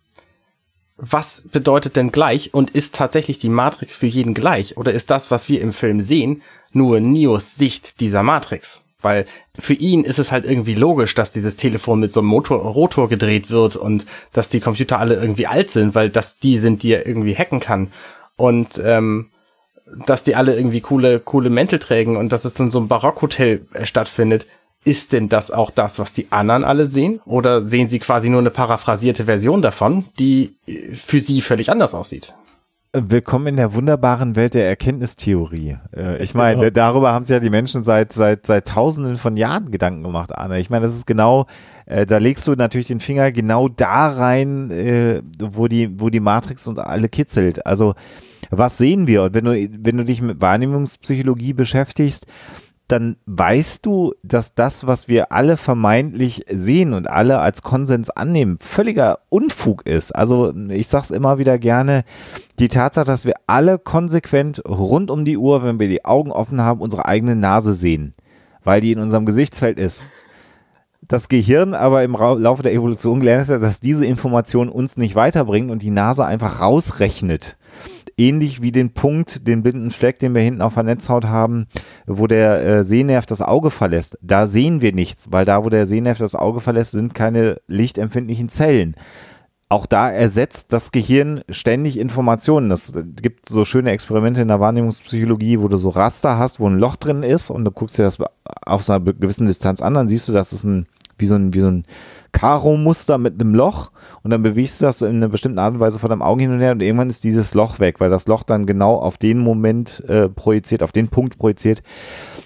was 0.96 1.48
bedeutet 1.50 1.96
denn 1.96 2.12
gleich 2.12 2.54
und 2.54 2.70
ist 2.70 2.94
tatsächlich 2.94 3.38
die 3.38 3.48
Matrix 3.48 3.96
für 3.96 4.06
jeden 4.06 4.34
gleich? 4.34 4.76
Oder 4.76 4.92
ist 4.92 5.10
das, 5.10 5.30
was 5.30 5.48
wir 5.48 5.60
im 5.60 5.72
Film 5.72 6.00
sehen, 6.00 6.42
nur 6.72 7.00
Neos 7.00 7.56
Sicht 7.56 8.00
dieser 8.00 8.22
Matrix? 8.22 8.82
Weil 9.00 9.26
für 9.58 9.74
ihn 9.74 10.04
ist 10.04 10.18
es 10.18 10.32
halt 10.32 10.46
irgendwie 10.46 10.74
logisch, 10.74 11.14
dass 11.14 11.30
dieses 11.30 11.56
Telefon 11.56 12.00
mit 12.00 12.12
so 12.12 12.20
einem 12.20 12.28
Motor, 12.28 12.58
Rotor 12.58 13.08
gedreht 13.08 13.50
wird 13.50 13.76
und 13.76 14.06
dass 14.32 14.48
die 14.48 14.60
Computer 14.60 14.98
alle 14.98 15.16
irgendwie 15.16 15.46
alt 15.46 15.68
sind, 15.70 15.94
weil 15.94 16.10
das 16.10 16.38
die 16.38 16.58
sind, 16.58 16.82
die 16.82 16.92
er 16.92 17.06
irgendwie 17.06 17.36
hacken 17.36 17.60
kann 17.60 17.92
und 18.36 18.80
ähm, 18.82 19.30
dass 20.06 20.24
die 20.24 20.36
alle 20.36 20.56
irgendwie 20.56 20.80
coole, 20.80 21.20
coole 21.20 21.50
Mäntel 21.50 21.78
trägen 21.78 22.16
und 22.16 22.32
dass 22.32 22.44
es 22.44 22.58
in 22.58 22.70
so 22.70 22.78
einem 22.78 22.88
Barockhotel 22.88 23.66
äh, 23.74 23.84
stattfindet. 23.84 24.46
Ist 24.84 25.12
denn 25.12 25.30
das 25.30 25.50
auch 25.50 25.70
das, 25.70 25.98
was 25.98 26.12
die 26.12 26.30
anderen 26.30 26.62
alle 26.62 26.86
sehen? 26.86 27.20
Oder 27.24 27.62
sehen 27.62 27.88
sie 27.88 27.98
quasi 27.98 28.28
nur 28.28 28.40
eine 28.40 28.50
paraphrasierte 28.50 29.24
Version 29.24 29.62
davon, 29.62 30.04
die 30.18 30.56
äh, 30.66 30.94
für 30.94 31.20
sie 31.20 31.40
völlig 31.40 31.70
anders 31.70 31.94
aussieht? 31.94 32.34
Willkommen 32.92 33.46
in 33.48 33.56
der 33.56 33.72
wunderbaren 33.72 34.36
Welt 34.36 34.52
der 34.52 34.68
Erkenntnistheorie. 34.68 35.78
Äh, 35.96 36.22
ich 36.22 36.34
meine, 36.34 36.70
darüber 36.70 37.12
haben 37.12 37.24
sich 37.24 37.32
ja 37.32 37.40
die 37.40 37.48
Menschen 37.48 37.82
seit, 37.82 38.12
seit, 38.12 38.46
seit 38.46 38.68
tausenden 38.68 39.16
von 39.16 39.38
Jahren 39.38 39.70
Gedanken 39.70 40.02
gemacht, 40.02 40.36
Anne. 40.36 40.60
Ich 40.60 40.68
meine, 40.68 40.84
das 40.84 40.94
ist 40.94 41.06
genau, 41.06 41.46
da 41.86 42.18
legst 42.18 42.46
du 42.46 42.52
natürlich 42.52 42.86
den 42.86 43.00
Finger 43.00 43.32
genau 43.32 43.68
da 43.68 44.08
rein, 44.08 44.70
wo 45.40 45.66
die, 45.66 46.00
wo 46.00 46.08
die 46.08 46.20
Matrix 46.20 46.66
und 46.66 46.78
alle 46.78 47.08
kitzelt. 47.08 47.66
Also, 47.66 47.94
was 48.50 48.78
sehen 48.78 49.06
wir? 49.06 49.24
Und 49.24 49.34
wenn 49.34 49.44
du, 49.44 49.68
wenn 49.80 49.96
du 49.96 50.04
dich 50.04 50.22
mit 50.22 50.40
Wahrnehmungspsychologie 50.40 51.52
beschäftigst, 51.52 52.26
dann 52.94 53.16
weißt 53.26 53.84
du, 53.84 54.14
dass 54.22 54.54
das, 54.54 54.86
was 54.86 55.08
wir 55.08 55.32
alle 55.32 55.56
vermeintlich 55.56 56.44
sehen 56.48 56.92
und 56.92 57.10
alle 57.10 57.40
als 57.40 57.62
Konsens 57.62 58.08
annehmen, 58.08 58.58
völliger 58.60 59.18
Unfug 59.30 59.84
ist. 59.84 60.12
Also 60.12 60.54
ich 60.68 60.86
sag's 60.86 61.10
immer 61.10 61.38
wieder 61.38 61.58
gerne, 61.58 62.04
die 62.60 62.68
Tatsache, 62.68 63.04
dass 63.04 63.24
wir 63.24 63.34
alle 63.48 63.80
konsequent 63.80 64.62
rund 64.68 65.10
um 65.10 65.24
die 65.24 65.36
Uhr, 65.36 65.64
wenn 65.64 65.80
wir 65.80 65.88
die 65.88 66.04
Augen 66.04 66.30
offen 66.30 66.60
haben, 66.60 66.80
unsere 66.80 67.06
eigene 67.06 67.34
Nase 67.34 67.74
sehen, 67.74 68.14
weil 68.62 68.80
die 68.80 68.92
in 68.92 69.00
unserem 69.00 69.26
Gesichtsfeld 69.26 69.80
ist. 69.80 70.04
Das 71.02 71.28
Gehirn 71.28 71.74
aber 71.74 72.04
im 72.04 72.12
Laufe 72.12 72.62
der 72.62 72.72
Evolution 72.72 73.18
gelernt 73.18 73.48
hat, 73.48 73.60
dass 73.60 73.80
diese 73.80 74.06
Information 74.06 74.68
uns 74.68 74.96
nicht 74.96 75.16
weiterbringt 75.16 75.72
und 75.72 75.82
die 75.82 75.90
Nase 75.90 76.24
einfach 76.24 76.60
rausrechnet 76.60 77.58
ähnlich 78.16 78.62
wie 78.62 78.72
den 78.72 78.94
Punkt, 78.94 79.46
den 79.46 79.62
blinden 79.62 79.90
Fleck, 79.90 80.18
den 80.18 80.34
wir 80.34 80.42
hinten 80.42 80.62
auf 80.62 80.74
der 80.74 80.82
Netzhaut 80.82 81.26
haben, 81.26 81.66
wo 82.06 82.26
der 82.26 82.64
äh, 82.64 82.84
Sehnerv 82.84 83.26
das 83.26 83.42
Auge 83.42 83.70
verlässt. 83.70 84.18
Da 84.22 84.46
sehen 84.46 84.80
wir 84.80 84.92
nichts, 84.92 85.32
weil 85.32 85.44
da, 85.44 85.64
wo 85.64 85.68
der 85.68 85.86
Sehnerv 85.86 86.18
das 86.18 86.34
Auge 86.34 86.60
verlässt, 86.60 86.92
sind 86.92 87.14
keine 87.14 87.56
lichtempfindlichen 87.66 88.48
Zellen. 88.48 88.96
auch 89.68 89.86
da 89.86 90.10
ersetzt 90.10 90.72
das 90.72 90.92
Gehirn 90.92 91.42
ständig 91.48 91.98
Informationen. 91.98 92.68
Das 92.68 92.92
gibt 93.20 93.48
so 93.48 93.64
schöne 93.64 93.90
Experimente 93.90 94.42
in 94.42 94.48
der 94.48 94.60
Wahrnehmungspsychologie, 94.60 95.60
wo 95.60 95.68
du 95.68 95.78
so 95.78 95.88
Raster 95.88 96.38
hast, 96.38 96.60
wo 96.60 96.68
ein 96.68 96.78
Loch 96.78 96.96
drin 96.96 97.22
ist 97.22 97.50
und 97.50 97.64
du 97.64 97.70
guckst 97.72 97.98
dir 97.98 98.04
das 98.04 98.18
auf 98.64 98.88
einer 98.88 99.00
gewissen 99.00 99.46
Distanz 99.46 99.82
an, 99.82 99.94
dann 99.94 100.08
siehst 100.08 100.28
du, 100.28 100.32
dass 100.32 100.52
es 100.52 100.64
ein 100.64 100.86
wie 101.18 101.26
so 101.26 101.34
ein, 101.34 101.54
wie 101.54 101.60
so 101.60 101.68
ein 101.68 101.84
Karo-Muster 102.32 103.16
mit 103.16 103.40
einem 103.40 103.54
Loch 103.54 103.92
und 104.22 104.30
dann 104.30 104.42
bewegst 104.42 104.80
du 104.80 104.86
das 104.86 105.02
in 105.02 105.16
einer 105.16 105.28
bestimmten 105.28 105.58
Art 105.58 105.74
und 105.74 105.80
Weise 105.80 105.98
vor 105.98 106.08
deinem 106.08 106.22
Augen 106.22 106.40
hin 106.40 106.52
und 106.52 106.60
her 106.60 106.72
und 106.72 106.82
irgendwann 106.82 107.08
ist 107.08 107.24
dieses 107.24 107.54
Loch 107.54 107.78
weg, 107.78 108.00
weil 108.00 108.10
das 108.10 108.26
Loch 108.26 108.42
dann 108.42 108.66
genau 108.66 108.96
auf 108.96 109.16
den 109.18 109.38
Moment 109.38 110.02
äh, 110.08 110.28
projiziert, 110.28 110.82
auf 110.82 110.92
den 110.92 111.08
Punkt 111.08 111.38
projiziert. 111.38 111.82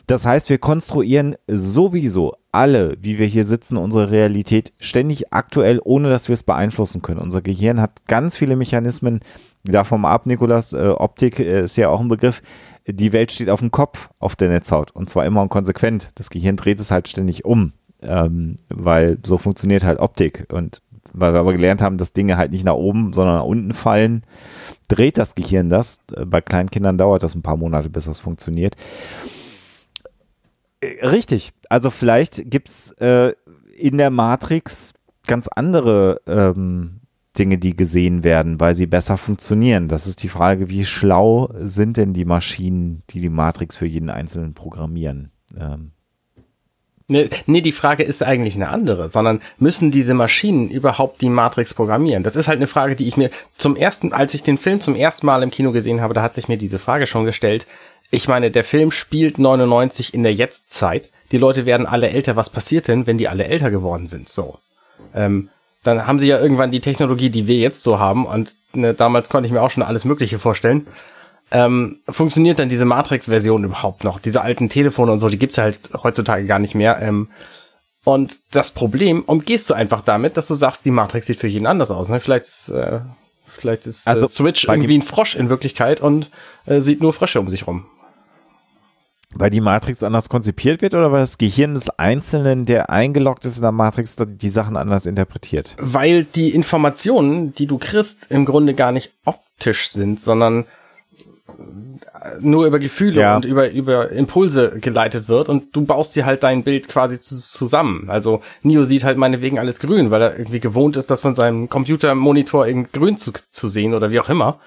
Das 0.06 0.26
heißt, 0.26 0.50
wir 0.50 0.58
konstruieren 0.58 1.36
sowieso 1.46 2.34
alle, 2.52 2.96
wie 3.00 3.18
wir 3.18 3.26
hier 3.26 3.44
sitzen, 3.44 3.76
unsere 3.76 4.10
Realität 4.10 4.72
ständig 4.78 5.32
aktuell, 5.32 5.80
ohne 5.82 6.10
dass 6.10 6.28
wir 6.28 6.34
es 6.34 6.42
beeinflussen 6.42 7.02
können. 7.02 7.20
Unser 7.20 7.42
Gehirn 7.42 7.80
hat 7.80 8.06
ganz 8.06 8.36
viele 8.36 8.56
Mechanismen, 8.56 9.20
davon 9.64 10.04
ab, 10.04 10.26
Nikolas, 10.26 10.72
äh, 10.72 10.88
Optik 10.88 11.40
äh, 11.40 11.64
ist 11.64 11.76
ja 11.76 11.88
auch 11.88 12.00
ein 12.00 12.08
Begriff. 12.08 12.42
Die 12.86 13.12
Welt 13.12 13.32
steht 13.32 13.50
auf 13.50 13.60
dem 13.60 13.70
Kopf 13.70 14.10
auf 14.18 14.36
der 14.36 14.48
Netzhaut 14.48 14.92
und 14.92 15.10
zwar 15.10 15.26
immer 15.26 15.42
und 15.42 15.50
konsequent. 15.50 16.10
Das 16.14 16.30
Gehirn 16.30 16.56
dreht 16.56 16.80
es 16.80 16.90
halt 16.90 17.08
ständig 17.08 17.44
um 17.44 17.72
ähm, 18.02 18.56
weil 18.68 19.18
so 19.24 19.38
funktioniert 19.38 19.84
halt 19.84 19.98
Optik 19.98 20.46
und 20.52 20.82
weil 21.12 21.32
wir 21.32 21.40
aber 21.40 21.52
gelernt 21.52 21.82
haben, 21.82 21.98
dass 21.98 22.12
Dinge 22.12 22.36
halt 22.36 22.52
nicht 22.52 22.64
nach 22.64 22.74
oben, 22.74 23.12
sondern 23.12 23.36
nach 23.36 23.44
unten 23.44 23.72
fallen, 23.72 24.24
dreht 24.88 25.18
das 25.18 25.34
Gehirn 25.34 25.68
das. 25.68 25.98
Äh, 26.14 26.24
bei 26.24 26.40
kleinen 26.40 26.70
Kindern 26.70 26.98
dauert 26.98 27.22
das 27.22 27.34
ein 27.34 27.42
paar 27.42 27.56
Monate, 27.56 27.90
bis 27.90 28.04
das 28.04 28.20
funktioniert. 28.20 28.76
Äh, 30.80 31.06
richtig. 31.06 31.52
Also 31.68 31.90
vielleicht 31.90 32.50
gibt's 32.50 32.92
äh, 33.00 33.32
in 33.78 33.98
der 33.98 34.10
Matrix 34.10 34.94
ganz 35.26 35.48
andere 35.48 36.20
ähm, 36.26 37.00
Dinge, 37.38 37.58
die 37.58 37.76
gesehen 37.76 38.24
werden, 38.24 38.58
weil 38.58 38.74
sie 38.74 38.86
besser 38.86 39.16
funktionieren. 39.16 39.88
Das 39.88 40.06
ist 40.06 40.22
die 40.22 40.28
Frage, 40.28 40.68
wie 40.68 40.84
schlau 40.84 41.50
sind 41.60 41.96
denn 41.96 42.12
die 42.12 42.24
Maschinen, 42.24 43.02
die 43.10 43.20
die 43.20 43.28
Matrix 43.28 43.76
für 43.76 43.86
jeden 43.86 44.10
Einzelnen 44.10 44.54
programmieren? 44.54 45.30
Ähm, 45.56 45.92
Nee, 47.10 47.30
nee, 47.46 47.62
die 47.62 47.72
Frage 47.72 48.02
ist 48.02 48.22
eigentlich 48.22 48.54
eine 48.54 48.68
andere, 48.68 49.08
sondern 49.08 49.40
müssen 49.56 49.90
diese 49.90 50.12
Maschinen 50.12 50.68
überhaupt 50.68 51.22
die 51.22 51.30
Matrix 51.30 51.72
programmieren? 51.72 52.22
Das 52.22 52.36
ist 52.36 52.48
halt 52.48 52.58
eine 52.58 52.66
Frage, 52.66 52.96
die 52.96 53.08
ich 53.08 53.16
mir 53.16 53.30
zum 53.56 53.76
ersten, 53.76 54.12
als 54.12 54.34
ich 54.34 54.42
den 54.42 54.58
Film 54.58 54.82
zum 54.82 54.94
ersten 54.94 55.24
Mal 55.24 55.42
im 55.42 55.50
Kino 55.50 55.72
gesehen 55.72 56.02
habe, 56.02 56.12
da 56.12 56.20
hat 56.20 56.34
sich 56.34 56.48
mir 56.48 56.58
diese 56.58 56.78
Frage 56.78 57.06
schon 57.06 57.24
gestellt. 57.24 57.66
Ich 58.10 58.28
meine, 58.28 58.50
der 58.50 58.62
Film 58.62 58.90
spielt 58.90 59.38
99 59.38 60.12
in 60.12 60.22
der 60.22 60.34
Jetztzeit. 60.34 61.10
Die 61.32 61.38
Leute 61.38 61.64
werden 61.64 61.86
alle 61.86 62.10
älter. 62.10 62.36
Was 62.36 62.50
passiert 62.50 62.88
denn, 62.88 63.06
wenn 63.06 63.16
die 63.16 63.28
alle 63.28 63.46
älter 63.46 63.70
geworden 63.70 64.06
sind? 64.06 64.28
So. 64.28 64.58
Ähm, 65.14 65.48
dann 65.82 66.06
haben 66.06 66.18
sie 66.18 66.28
ja 66.28 66.38
irgendwann 66.38 66.70
die 66.70 66.80
Technologie, 66.80 67.30
die 67.30 67.46
wir 67.46 67.56
jetzt 67.56 67.82
so 67.82 67.98
haben. 67.98 68.26
Und 68.26 68.54
ne, 68.74 68.92
damals 68.92 69.30
konnte 69.30 69.46
ich 69.46 69.52
mir 69.52 69.62
auch 69.62 69.70
schon 69.70 69.82
alles 69.82 70.04
Mögliche 70.04 70.38
vorstellen 70.38 70.86
ähm, 71.50 72.00
funktioniert 72.08 72.58
dann 72.58 72.68
diese 72.68 72.84
Matrix-Version 72.84 73.64
überhaupt 73.64 74.04
noch? 74.04 74.18
Diese 74.18 74.42
alten 74.42 74.68
Telefone 74.68 75.12
und 75.12 75.18
so, 75.18 75.28
die 75.28 75.38
gibt's 75.38 75.58
halt 75.58 75.80
heutzutage 76.02 76.44
gar 76.46 76.58
nicht 76.58 76.74
mehr. 76.74 77.00
Ähm, 77.00 77.28
und 78.04 78.40
das 78.52 78.70
Problem 78.70 79.22
umgehst 79.24 79.68
du 79.68 79.74
einfach 79.74 80.02
damit, 80.02 80.36
dass 80.36 80.48
du 80.48 80.54
sagst, 80.54 80.84
die 80.84 80.90
Matrix 80.90 81.26
sieht 81.26 81.38
für 81.38 81.46
jeden 81.46 81.66
anders 81.66 81.90
aus. 81.90 82.08
Ne? 82.08 82.20
Vielleicht 82.20 82.46
ist, 82.46 82.68
äh, 82.70 83.00
vielleicht 83.44 83.86
ist 83.86 84.06
äh, 84.06 84.10
also, 84.10 84.26
äh, 84.26 84.28
Switch 84.28 84.66
irgendwie 84.66 84.96
ein 84.96 85.02
Frosch 85.02 85.36
in 85.36 85.48
Wirklichkeit 85.48 86.00
und 86.00 86.30
äh, 86.66 86.80
sieht 86.80 87.02
nur 87.02 87.12
Frösche 87.12 87.40
um 87.40 87.48
sich 87.48 87.66
rum. 87.66 87.86
Weil 89.34 89.50
die 89.50 89.60
Matrix 89.60 90.02
anders 90.02 90.30
konzipiert 90.30 90.80
wird 90.80 90.94
oder 90.94 91.12
weil 91.12 91.20
das 91.20 91.36
Gehirn 91.36 91.74
des 91.74 91.90
Einzelnen, 91.90 92.64
der 92.64 92.88
eingeloggt 92.88 93.44
ist 93.44 93.56
in 93.56 93.62
der 93.62 93.72
Matrix, 93.72 94.16
die 94.18 94.48
Sachen 94.48 94.78
anders 94.78 95.04
interpretiert? 95.04 95.76
Weil 95.78 96.24
die 96.24 96.54
Informationen, 96.54 97.52
die 97.52 97.66
du 97.66 97.76
kriegst, 97.76 98.30
im 98.30 98.46
Grunde 98.46 98.74
gar 98.74 98.90
nicht 98.90 99.12
optisch 99.26 99.90
sind, 99.90 100.18
sondern 100.18 100.64
nur 102.40 102.66
über 102.66 102.78
Gefühle 102.78 103.20
ja. 103.20 103.36
und 103.36 103.44
über, 103.44 103.70
über 103.70 104.10
Impulse 104.10 104.78
geleitet 104.80 105.28
wird 105.28 105.48
und 105.48 105.74
du 105.74 105.84
baust 105.84 106.14
dir 106.14 106.24
halt 106.24 106.42
dein 106.42 106.62
Bild 106.62 106.88
quasi 106.88 107.20
zu, 107.20 107.38
zusammen. 107.38 108.08
Also 108.08 108.40
Neo 108.62 108.84
sieht 108.84 109.04
halt 109.04 109.18
meinetwegen 109.18 109.58
alles 109.58 109.80
grün, 109.80 110.10
weil 110.10 110.22
er 110.22 110.38
irgendwie 110.38 110.60
gewohnt 110.60 110.96
ist, 110.96 111.10
das 111.10 111.20
von 111.20 111.34
seinem 111.34 111.68
Computermonitor 111.68 112.66
in 112.66 112.90
grün 112.92 113.16
zu, 113.16 113.32
zu 113.32 113.68
sehen 113.68 113.94
oder 113.94 114.10
wie 114.10 114.20
auch 114.20 114.28
immer. 114.28 114.60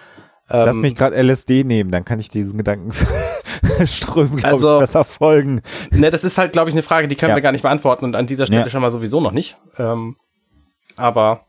Lass 0.50 0.76
ähm, 0.76 0.82
mich 0.82 0.96
gerade 0.96 1.16
LSD 1.16 1.64
nehmen, 1.64 1.92
dann 1.92 2.04
kann 2.04 2.20
ich 2.20 2.30
diesen 2.30 2.58
Gedanken 2.58 2.92
strömen, 3.86 4.44
also, 4.44 4.76
ich, 4.76 4.80
besser 4.82 5.06
folgen. 5.06 5.62
Ne, 5.92 6.10
das 6.10 6.26
ist 6.26 6.38
halt, 6.38 6.52
glaube 6.52 6.70
ich, 6.70 6.76
eine 6.76 6.84
Frage, 6.84 7.08
die 7.08 7.16
können 7.16 7.30
ja. 7.30 7.36
wir 7.36 7.42
gar 7.42 7.54
nicht 7.54 7.62
beantworten 7.62 8.04
und 8.04 8.16
an 8.18 8.28
dieser 8.28 8.48
Stelle 8.48 8.64
ja. 8.64 8.70
schon 8.70 8.82
mal 8.82 8.92
sowieso 8.92 9.22
noch 9.22 9.32
nicht. 9.32 9.58
Ähm, 9.78 10.18
aber 10.98 11.46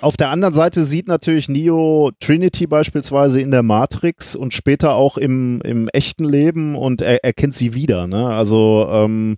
auf 0.00 0.16
der 0.16 0.30
anderen 0.30 0.54
Seite 0.54 0.84
sieht 0.84 1.06
natürlich 1.06 1.48
Neo 1.48 2.10
Trinity 2.18 2.66
beispielsweise 2.66 3.40
in 3.40 3.50
der 3.50 3.62
Matrix 3.62 4.34
und 4.34 4.52
später 4.52 4.94
auch 4.94 5.16
im, 5.16 5.60
im 5.62 5.88
echten 5.88 6.24
Leben 6.24 6.74
und 6.74 7.00
er 7.00 7.24
erkennt 7.24 7.54
sie 7.54 7.74
wieder. 7.74 8.06
Ne? 8.06 8.26
Also 8.28 8.88
ähm, 8.90 9.36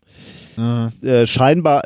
mhm. 0.56 0.92
äh, 1.02 1.26
scheinbar, 1.26 1.82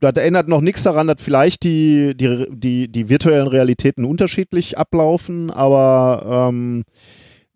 das 0.00 0.14
erinnert 0.16 0.48
noch 0.48 0.62
nichts 0.62 0.84
daran, 0.84 1.06
dass 1.06 1.22
vielleicht 1.22 1.64
die, 1.64 2.16
die, 2.16 2.46
die, 2.50 2.88
die 2.88 3.08
virtuellen 3.08 3.48
Realitäten 3.48 4.04
unterschiedlich 4.04 4.78
ablaufen, 4.78 5.50
aber 5.50 6.50
ähm, 6.50 6.84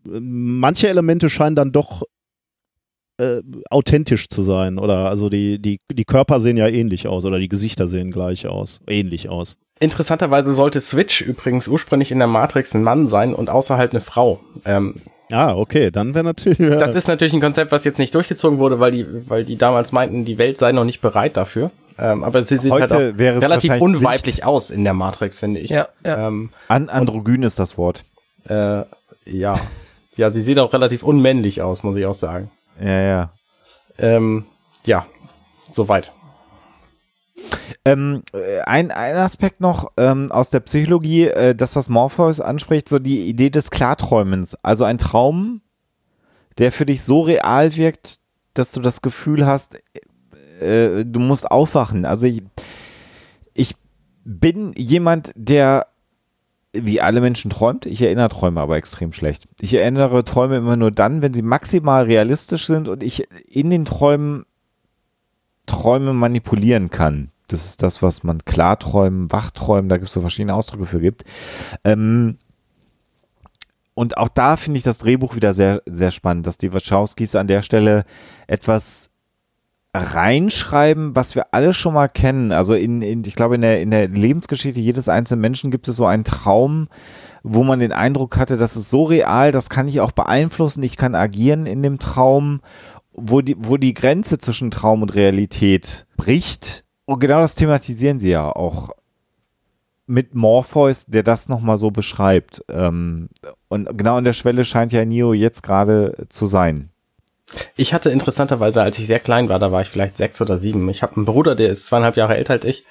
manche 0.05 0.89
Elemente 0.89 1.31
scheinen 1.31 1.57
dann 1.57 1.73
doch 1.73 2.03
äh, 3.19 3.43
authentisch 3.71 4.29
zu 4.29 4.43
sein. 4.43 4.79
Oder 4.79 5.09
also 5.09 5.29
die, 5.29 5.59
die, 5.59 5.81
die 5.91 6.05
Körper 6.05 6.41
sehen 6.41 6.57
ja 6.57 6.69
ähnlich 6.69 7.09
aus 7.09 7.25
oder 7.25 7.39
die 7.39 7.49
Gesichter 7.49 7.89
sehen 7.89 8.11
gleich 8.11 8.47
aus, 8.47 8.81
ähnlich 8.87 9.29
aus. 9.29 9.57
Interessanterweise 9.81 10.55
sollte 10.55 10.81
Switch 10.81 11.21
übrigens 11.21 11.69
ursprünglich 11.69 12.11
in 12.11 12.19
der 12.19 12.29
Matrix 12.29 12.75
ein 12.75 12.83
Mann 12.83 13.07
sein 13.07 13.35
und 13.35 13.49
außerhalb 13.49 13.93
eine 13.93 14.01
Frau. 14.01 14.41
Ähm, 14.65 14.97
ah, 15.31 15.55
okay, 15.55 15.91
dann 15.91 16.15
wäre 16.15 16.25
natürlich. 16.25 16.59
Ja. 16.59 16.77
Das 16.77 16.95
ist 16.95 17.07
natürlich 17.07 17.33
ein 17.33 17.41
Konzept, 17.41 17.71
was 17.71 17.85
jetzt 17.85 17.99
nicht 17.99 18.15
durchgezogen 18.15 18.59
wurde, 18.59 18.81
weil 18.81 18.93
die, 18.93 19.07
weil 19.29 19.45
die 19.45 19.57
damals 19.57 19.93
meinten, 19.93 20.25
die 20.25 20.39
Welt 20.39 20.59
sei 20.59 20.73
noch 20.73 20.85
nicht 20.85 21.01
bereit 21.01 21.37
dafür. 21.37 21.71
Ähm, 21.99 22.23
aber 22.23 22.43
sie 22.43 22.57
sieht 22.57 22.71
Heute 22.71 22.95
halt 22.95 23.15
auch 23.15 23.19
relativ 23.19 23.81
unweiblich 23.81 24.37
nicht. 24.37 24.47
aus 24.47 24.71
in 24.71 24.85
der 24.85 24.95
Matrix, 24.95 25.41
finde 25.41 25.61
ich. 25.61 25.71
Ja, 25.71 25.89
ja. 26.05 26.29
Ähm, 26.29 26.51
An 26.69 26.89
androgyn 26.89 27.43
ist 27.43 27.59
das 27.59 27.77
Wort. 27.77 28.05
Äh, 28.49 28.85
ja. 29.25 29.61
ja, 30.17 30.31
sie 30.31 30.43
sieht 30.43 30.59
auch 30.59 30.73
relativ 30.73 31.03
unmännlich 31.03 31.61
aus, 31.63 31.83
muss 31.83 31.97
ich 31.97 32.07
auch 32.07 32.15
sagen. 32.15 32.51
Ja, 32.81 33.01
ja. 33.01 33.33
Ähm, 33.99 34.47
ja, 34.85 35.07
soweit. 35.73 36.13
Ähm, 37.85 38.23
äh, 38.33 38.61
ein, 38.61 38.91
ein 38.91 39.17
Aspekt 39.17 39.61
noch 39.61 39.93
ähm, 39.97 40.31
aus 40.33 40.51
der 40.51 40.61
Psychologie, 40.61 41.25
äh, 41.25 41.55
das, 41.55 41.77
was 41.77 41.89
Morpheus 41.89 42.41
anspricht, 42.41 42.89
so 42.89 42.99
die 42.99 43.29
Idee 43.29 43.51
des 43.51 43.71
Klarträumens. 43.71 44.57
Also 44.63 44.85
ein 44.85 44.99
Traum, 44.99 45.63
der 46.59 46.73
für 46.73 46.87
dich 46.87 47.03
so 47.03 47.23
real 47.23 47.77
wirkt, 47.77 48.19
dass 48.55 48.73
du 48.73 48.81
das 48.81 49.03
Gefühl 49.03 49.47
hast, 49.47 49.79
äh, 50.61 51.05
du 51.05 51.21
musst 51.21 51.51
aufwachen. 51.51 52.05
Also 52.05 52.27
ich, 52.27 52.43
ich 53.55 53.75
bin 54.25 54.73
jemand, 54.77 55.33
der 55.35 55.87
wie 56.73 57.01
alle 57.01 57.21
Menschen 57.21 57.51
träumt. 57.51 57.87
Ich 57.87 58.03
erinnere 58.03 58.29
Träume 58.29 58.61
aber 58.61 58.77
extrem 58.77 59.13
schlecht. 59.13 59.49
Ich 59.61 59.75
erinnere 59.75 60.25
Träume 60.25 60.57
immer 60.57 60.77
nur 60.77 60.91
dann, 60.91 61.23
wenn 61.23 61.33
sie 61.33 61.43
maximal 61.43 62.05
realistisch 62.05 62.67
sind 62.67 62.89
und 62.89 63.03
ich 63.03 63.27
in 63.49 63.71
den 63.71 63.85
Träumen 63.85 64.45
Träume 65.69 66.13
manipulieren 66.13 66.91
kann. 66.91 67.31
Das 67.47 67.65
ist 67.65 67.83
das, 67.83 68.03
was 68.03 68.25
man 68.25 68.45
Klarträumen, 68.45 69.33
Wachträumen, 69.33 69.89
da 69.89 69.97
gibt 69.97 70.09
es 70.09 70.15
so 70.15 70.21
verschiedene 70.21 70.55
Ausdrücke 70.55 70.85
für 70.85 71.01
gibt. 71.01 71.25
Ähm, 71.85 72.37
und 73.95 74.17
auch 74.17 74.29
da 74.29 74.57
finde 74.57 74.79
ich 74.79 74.85
das 74.85 74.99
Drehbuch 74.99 75.35
wieder 75.35 75.55
sehr, 75.55 75.83
sehr 75.87 76.11
spannend, 76.11 76.47
dass 76.47 76.59
die 76.59 76.73
Wachowskis 76.73 77.35
an 77.35 77.47
der 77.47 77.63
Stelle 77.63 78.05
etwas 78.47 79.11
reinschreiben, 79.95 81.17
was 81.17 81.35
wir 81.35 81.47
alle 81.53 81.75
schon 81.75 81.95
mal 81.95 82.09
kennen. 82.09 82.53
Also 82.53 82.75
in, 82.75 83.03
in 83.03 83.25
ich 83.25 83.35
glaube, 83.35 83.57
in 83.57 83.63
der, 83.63 83.81
in 83.81 83.91
der 83.91 84.09
Lebensgeschichte 84.09 84.79
jedes 84.79 85.09
einzelnen 85.09 85.41
Menschen 85.41 85.71
gibt 85.71 85.89
es 85.89 85.97
so 85.97 86.07
einen 86.07 86.25
Traum, 86.25 86.89
wo 87.43 87.65
man 87.65 87.81
den 87.81 87.93
Eindruck 87.93 88.37
hatte, 88.37 88.57
das 88.57 88.77
ist 88.77 88.91
so 88.91 89.05
real, 89.05 89.53
das 89.53 89.71
kann 89.71 89.89
ich 89.89 90.01
auch 90.01 90.13
beeinflussen, 90.13 90.83
ich 90.83 90.97
kann 90.97 91.15
agieren 91.15 91.67
in 91.67 91.83
dem 91.83 91.99
Traum, 91.99 92.61
wo 93.21 93.41
die, 93.41 93.57
wo 93.59 93.77
die 93.77 93.95
Grenze 93.95 94.39
zwischen 94.39 94.71
Traum 94.71 95.03
und 95.03 95.15
Realität 95.15 96.07
bricht. 96.17 96.85
Und 97.05 97.21
genau 97.21 97.41
das 97.41 97.55
thematisieren 97.55 98.21
sie 98.21 98.31
ja 98.31 98.51
auch 98.51 98.91
mit 100.07 100.35
Morpheus, 100.35 101.07
der 101.07 101.23
das 101.23 101.49
nochmal 101.49 101.79
so 101.79 101.91
beschreibt. 101.91 102.65
Ähm, 102.69 103.29
und 103.69 103.97
genau 103.97 104.17
an 104.17 104.25
der 104.25 104.33
Schwelle 104.33 104.65
scheint 104.65 104.93
ja 104.93 105.05
Neo 105.05 105.33
jetzt 105.33 105.63
gerade 105.63 106.27
zu 106.31 106.47
sein. 106.47 106.91
Ich 107.77 107.95
hatte 107.95 108.11
interessanterweise, 108.11 108.83
als 108.83 108.99
ich 108.99 109.07
sehr 109.07 109.21
klein 109.21 109.49
war, 109.49 109.59
da 109.59 109.73
war 109.73 109.83
ich 109.83 109.89
vielleicht 109.89 110.17
sechs 110.17 110.41
oder 110.41 110.59
sieben. 110.59 110.89
Ich 110.89 111.03
habe 111.03 111.17
einen 111.17 111.25
Bruder, 111.25 111.55
der 111.55 111.71
ist 111.71 111.87
zweieinhalb 111.87 112.17
Jahre 112.17 112.37
älter 112.37 112.55
als 112.55 112.65
ich. 112.65 112.85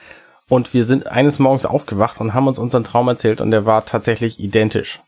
Und 0.49 0.73
wir 0.73 0.85
sind 0.85 1.07
eines 1.07 1.39
Morgens 1.39 1.65
aufgewacht 1.65 2.19
und 2.21 2.33
haben 2.33 2.47
uns 2.47 2.57
unseren 2.57 2.83
Traum 2.83 3.07
erzählt 3.07 3.41
und 3.41 3.51
der 3.51 3.65
war 3.65 3.85
tatsächlich 3.85 4.39
identisch. 4.39 5.01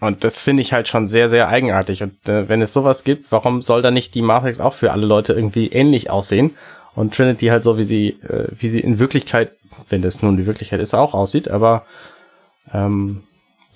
Und 0.00 0.24
das 0.24 0.42
finde 0.42 0.62
ich 0.62 0.72
halt 0.72 0.88
schon 0.88 1.06
sehr, 1.06 1.28
sehr 1.28 1.48
eigenartig. 1.48 2.02
Und 2.02 2.28
äh, 2.28 2.48
wenn 2.48 2.62
es 2.62 2.72
sowas 2.72 3.04
gibt, 3.04 3.30
warum 3.32 3.60
soll 3.62 3.82
da 3.82 3.90
nicht 3.90 4.14
die 4.14 4.22
Matrix 4.22 4.58
auch 4.60 4.74
für 4.74 4.92
alle 4.92 5.06
Leute 5.06 5.32
irgendwie 5.34 5.68
ähnlich 5.68 6.10
aussehen? 6.10 6.54
Und 6.94 7.14
Trinity 7.14 7.46
halt 7.46 7.62
so, 7.64 7.78
wie 7.78 7.84
sie, 7.84 8.08
äh, 8.22 8.48
wie 8.58 8.68
sie 8.68 8.80
in 8.80 8.98
Wirklichkeit 8.98 9.52
wenn 9.88 10.02
das 10.02 10.20
nun 10.20 10.36
die 10.36 10.46
Wirklichkeit 10.46 10.80
ist, 10.80 10.94
auch 10.94 11.14
aussieht. 11.14 11.48
Aber 11.48 11.84
ähm, 12.74 13.22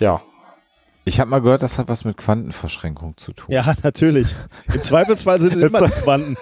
ja, 0.00 0.21
Ich 1.04 1.21
habe 1.21 1.31
mal 1.31 1.40
gehört, 1.40 1.62
das 1.62 1.78
hat 1.78 1.88
was 1.88 2.04
mit 2.04 2.16
Quantenverschränkung 2.16 3.16
zu 3.16 3.33
tun. 3.33 3.47
Ja, 3.54 3.75
natürlich. 3.85 4.35
Im 4.75 4.83
Zweifelsfall 4.83 5.40
sind 5.40 5.52
immer 5.62 5.88
Quanten. 5.88 6.37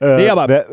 Äh, 0.00 0.16
Nee, 0.16 0.28
aber- 0.30 0.48
wer- 0.48 0.66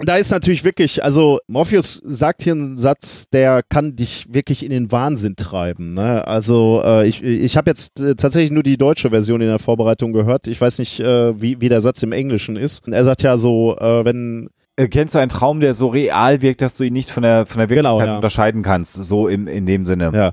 Da 0.00 0.16
ist 0.16 0.30
natürlich 0.30 0.62
wirklich, 0.62 1.02
also 1.02 1.38
Morpheus 1.48 2.02
sagt 2.04 2.42
hier 2.42 2.52
einen 2.52 2.76
Satz, 2.76 3.30
der 3.30 3.62
kann 3.62 3.96
dich 3.96 4.26
wirklich 4.28 4.62
in 4.62 4.70
den 4.70 4.92
Wahnsinn 4.92 5.36
treiben. 5.36 5.94
Ne? 5.94 6.26
Also 6.26 6.82
äh, 6.84 7.08
ich, 7.08 7.22
ich 7.22 7.56
habe 7.56 7.70
jetzt 7.70 7.98
äh, 8.00 8.14
tatsächlich 8.14 8.50
nur 8.50 8.62
die 8.62 8.76
deutsche 8.76 9.08
Version 9.08 9.40
in 9.40 9.48
der 9.48 9.58
Vorbereitung 9.58 10.12
gehört. 10.12 10.48
Ich 10.48 10.60
weiß 10.60 10.80
nicht, 10.80 11.00
äh, 11.00 11.40
wie, 11.40 11.62
wie 11.62 11.70
der 11.70 11.80
Satz 11.80 12.02
im 12.02 12.12
Englischen 12.12 12.56
ist. 12.56 12.86
Er 12.86 13.04
sagt 13.04 13.22
ja 13.22 13.38
so, 13.38 13.78
äh, 13.78 14.04
wenn 14.04 14.50
kennst 14.76 15.14
du 15.14 15.18
einen 15.18 15.30
Traum, 15.30 15.60
der 15.60 15.72
so 15.74 15.88
real 15.88 16.42
wirkt, 16.42 16.60
dass 16.60 16.76
du 16.76 16.84
ihn 16.84 16.92
nicht 16.92 17.10
von 17.10 17.22
der, 17.22 17.46
von 17.46 17.58
der 17.58 17.70
Wirklichkeit 17.70 17.92
Genau, 17.98 18.04
ja. 18.04 18.16
unterscheiden 18.16 18.62
kannst? 18.62 18.92
So 18.94 19.26
in, 19.26 19.46
in 19.46 19.64
dem 19.66 19.86
Sinne. 19.86 20.10
Ja. 20.14 20.32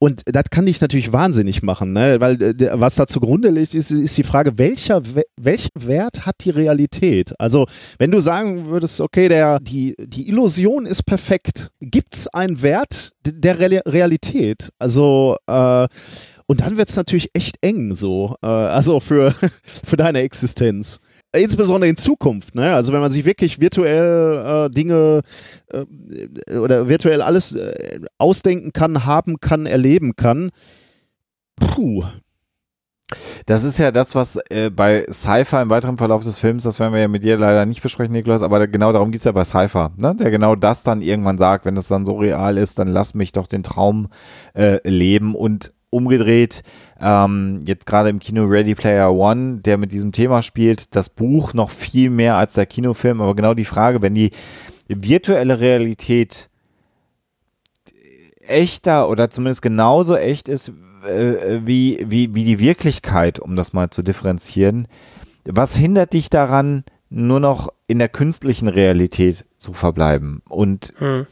Und 0.00 0.22
das 0.26 0.44
kann 0.50 0.66
dich 0.66 0.80
natürlich 0.80 1.12
wahnsinnig 1.12 1.62
machen, 1.62 1.92
ne? 1.92 2.16
weil 2.20 2.42
äh, 2.42 2.70
was 2.72 2.96
da 2.96 3.06
zugrunde 3.06 3.48
liegt, 3.50 3.74
ist, 3.74 3.90
ist 3.92 4.18
die 4.18 4.22
Frage, 4.24 4.58
welcher, 4.58 5.14
We- 5.14 5.22
welchen 5.36 5.70
Wert 5.74 6.26
hat 6.26 6.36
die 6.44 6.50
Realität? 6.50 7.34
Also, 7.38 7.66
wenn 7.98 8.10
du 8.10 8.20
sagen 8.20 8.66
würdest, 8.66 9.00
okay, 9.00 9.28
der, 9.28 9.60
die, 9.60 9.94
die 9.98 10.28
Illusion 10.28 10.84
ist 10.86 11.04
perfekt, 11.04 11.70
gibt 11.80 12.14
es 12.14 12.28
einen 12.28 12.62
Wert 12.62 13.12
der 13.24 13.58
Real 13.60 13.82
Realität? 13.86 14.70
Also, 14.78 15.36
äh, 15.46 15.86
und 16.48 16.60
dann 16.60 16.76
wird 16.76 16.88
es 16.88 16.96
natürlich 16.96 17.30
echt 17.34 17.56
eng 17.60 17.94
so, 17.94 18.36
äh, 18.42 18.46
also 18.46 19.00
für, 19.00 19.34
für 19.84 19.96
deine 19.96 20.20
Existenz. 20.20 20.98
Insbesondere 21.38 21.88
in 21.88 21.96
Zukunft, 21.96 22.54
ne? 22.54 22.74
Also 22.74 22.92
wenn 22.92 23.00
man 23.00 23.10
sich 23.10 23.24
wirklich 23.24 23.60
virtuell 23.60 24.66
äh, 24.66 24.70
Dinge 24.70 25.22
äh, 25.72 26.56
oder 26.56 26.88
virtuell 26.88 27.22
alles 27.22 27.54
äh, 27.54 28.00
ausdenken 28.18 28.72
kann, 28.72 29.06
haben 29.06 29.40
kann, 29.40 29.66
erleben 29.66 30.16
kann. 30.16 30.50
Puh. 31.56 32.04
Das 33.46 33.62
ist 33.62 33.78
ja 33.78 33.92
das, 33.92 34.16
was 34.16 34.36
äh, 34.50 34.68
bei 34.68 35.06
Cypher 35.08 35.62
im 35.62 35.68
weiteren 35.68 35.96
Verlauf 35.96 36.24
des 36.24 36.38
Films, 36.38 36.64
das 36.64 36.80
werden 36.80 36.92
wir 36.92 37.00
ja 37.00 37.08
mit 37.08 37.22
dir 37.22 37.38
leider 37.38 37.64
nicht 37.64 37.80
besprechen, 37.80 38.12
Niklas, 38.12 38.42
aber 38.42 38.66
genau 38.66 38.92
darum 38.92 39.12
geht's 39.12 39.22
ja 39.22 39.30
bei 39.30 39.44
Cypher, 39.44 39.92
ne? 39.96 40.16
der 40.16 40.32
genau 40.32 40.56
das 40.56 40.82
dann 40.82 41.02
irgendwann 41.02 41.38
sagt, 41.38 41.64
wenn 41.64 41.76
das 41.76 41.86
dann 41.86 42.04
so 42.04 42.16
real 42.16 42.58
ist, 42.58 42.80
dann 42.80 42.88
lass 42.88 43.14
mich 43.14 43.30
doch 43.30 43.46
den 43.46 43.62
Traum 43.62 44.08
äh, 44.54 44.80
leben 44.88 45.36
und 45.36 45.70
umgedreht, 45.90 46.62
ähm, 47.00 47.60
jetzt 47.64 47.86
gerade 47.86 48.08
im 48.08 48.18
Kino 48.18 48.44
Ready 48.44 48.74
Player 48.74 49.12
One, 49.12 49.58
der 49.58 49.78
mit 49.78 49.92
diesem 49.92 50.12
Thema 50.12 50.42
spielt, 50.42 50.94
das 50.94 51.08
Buch 51.08 51.54
noch 51.54 51.70
viel 51.70 52.10
mehr 52.10 52.36
als 52.36 52.54
der 52.54 52.66
Kinofilm, 52.66 53.20
aber 53.20 53.34
genau 53.34 53.54
die 53.54 53.64
Frage, 53.64 54.02
wenn 54.02 54.14
die 54.14 54.30
virtuelle 54.88 55.60
Realität 55.60 56.48
echter 58.46 59.08
oder 59.08 59.30
zumindest 59.30 59.62
genauso 59.62 60.16
echt 60.16 60.48
ist 60.48 60.72
äh, 61.06 61.60
wie, 61.64 62.04
wie, 62.08 62.34
wie 62.34 62.44
die 62.44 62.58
Wirklichkeit, 62.60 63.38
um 63.40 63.56
das 63.56 63.72
mal 63.72 63.90
zu 63.90 64.02
differenzieren. 64.02 64.86
Was 65.44 65.76
hindert 65.76 66.12
dich 66.12 66.30
daran, 66.30 66.84
nur 67.08 67.40
noch 67.40 67.68
in 67.86 67.98
der 67.98 68.08
künstlichen 68.08 68.68
Realität 68.68 69.44
zu 69.58 69.72
verbleiben? 69.72 70.42
Und 70.48 70.92
Hm. 70.98 71.26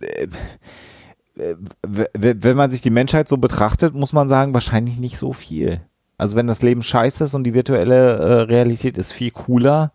w- 0.00 0.28
wenn 1.82 2.56
man 2.56 2.70
sich 2.70 2.80
die 2.80 2.90
Menschheit 2.90 3.28
so 3.28 3.36
betrachtet, 3.36 3.94
muss 3.94 4.12
man 4.12 4.28
sagen, 4.28 4.54
wahrscheinlich 4.54 4.98
nicht 4.98 5.18
so 5.18 5.32
viel. 5.32 5.80
Also 6.16 6.36
wenn 6.36 6.46
das 6.48 6.62
Leben 6.62 6.82
scheiße 6.82 7.24
ist 7.24 7.34
und 7.34 7.44
die 7.44 7.54
virtuelle 7.54 8.16
äh, 8.16 8.40
Realität 8.42 8.98
ist 8.98 9.12
viel 9.12 9.30
cooler, 9.30 9.92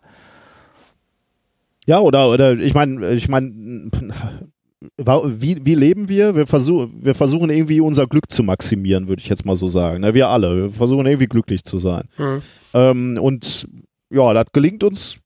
Ja, 1.86 2.00
oder, 2.00 2.30
oder 2.30 2.52
ich 2.54 2.74
meine, 2.74 3.10
ich 3.12 3.28
meine, 3.28 3.90
wie, 4.96 5.64
wie 5.64 5.74
leben 5.74 6.08
wir? 6.08 6.34
Wir, 6.34 6.46
versuch, 6.46 6.88
wir 6.94 7.14
versuchen 7.14 7.50
irgendwie 7.50 7.80
unser 7.80 8.06
Glück 8.06 8.30
zu 8.30 8.42
maximieren, 8.42 9.08
würde 9.08 9.20
ich 9.20 9.28
jetzt 9.28 9.44
mal 9.44 9.54
so 9.54 9.68
sagen. 9.68 10.00
Ne? 10.00 10.14
Wir 10.14 10.28
alle. 10.28 10.56
Wir 10.56 10.70
versuchen 10.70 11.06
irgendwie 11.06 11.26
glücklich 11.26 11.64
zu 11.64 11.78
sein. 11.78 12.08
Hm. 12.16 12.42
Ähm, 12.72 13.18
und 13.20 13.68
ja, 14.10 14.32
das 14.32 14.46
gelingt 14.52 14.84
uns, 14.84 15.18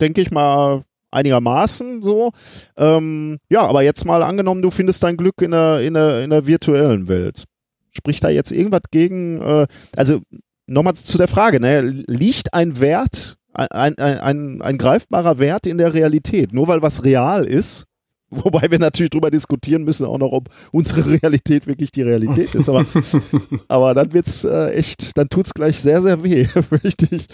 denke 0.00 0.20
ich 0.20 0.30
mal, 0.30 0.84
einigermaßen 1.16 2.02
so. 2.02 2.30
Ähm, 2.76 3.38
ja, 3.50 3.62
aber 3.66 3.82
jetzt 3.82 4.04
mal 4.04 4.22
angenommen, 4.22 4.62
du 4.62 4.70
findest 4.70 5.02
dein 5.02 5.16
Glück 5.16 5.42
in 5.42 5.50
der, 5.50 5.80
in 5.80 5.94
der, 5.94 6.22
in 6.22 6.30
der 6.30 6.46
virtuellen 6.46 7.08
Welt. 7.08 7.44
Spricht 7.92 8.22
da 8.22 8.28
jetzt 8.28 8.52
irgendwas 8.52 8.82
gegen, 8.90 9.40
äh, 9.40 9.66
also 9.96 10.20
nochmal 10.66 10.94
zu 10.94 11.18
der 11.18 11.28
Frage, 11.28 11.60
ne? 11.60 11.80
liegt 11.80 12.54
ein 12.54 12.78
Wert, 12.80 13.36
ein, 13.52 13.96
ein, 13.98 14.18
ein, 14.18 14.62
ein 14.62 14.78
greifbarer 14.78 15.38
Wert 15.38 15.66
in 15.66 15.78
der 15.78 15.94
Realität, 15.94 16.52
nur 16.52 16.68
weil 16.68 16.82
was 16.82 17.04
real 17.04 17.44
ist? 17.44 17.86
Wobei 18.30 18.70
wir 18.70 18.78
natürlich 18.78 19.10
drüber 19.10 19.30
diskutieren 19.30 19.84
müssen, 19.84 20.04
auch 20.04 20.18
noch, 20.18 20.32
ob 20.32 20.48
unsere 20.72 21.06
Realität 21.22 21.66
wirklich 21.66 21.92
die 21.92 22.02
Realität 22.02 22.54
ist. 22.54 22.68
Aber, 22.68 22.84
aber 23.68 23.94
dann 23.94 24.12
wird's 24.12 24.44
äh, 24.44 24.70
echt, 24.72 25.16
dann 25.16 25.28
tut's 25.28 25.54
gleich 25.54 25.80
sehr, 25.80 26.00
sehr 26.00 26.22
weh, 26.24 26.46
richtig. 26.84 27.28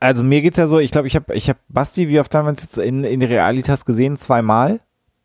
Also 0.00 0.24
mir 0.24 0.42
geht's 0.42 0.58
ja 0.58 0.66
so, 0.66 0.78
ich 0.78 0.90
glaube, 0.90 1.06
ich 1.06 1.14
habe 1.14 1.34
ich 1.34 1.48
hab 1.48 1.58
Basti, 1.68 2.08
wie 2.08 2.18
oft 2.20 2.34
haben 2.34 2.46
wir 2.46 2.50
uns 2.50 2.62
jetzt 2.62 2.78
in, 2.78 3.04
in 3.04 3.22
Realitas 3.22 3.84
gesehen? 3.84 4.16
Zweimal? 4.16 4.80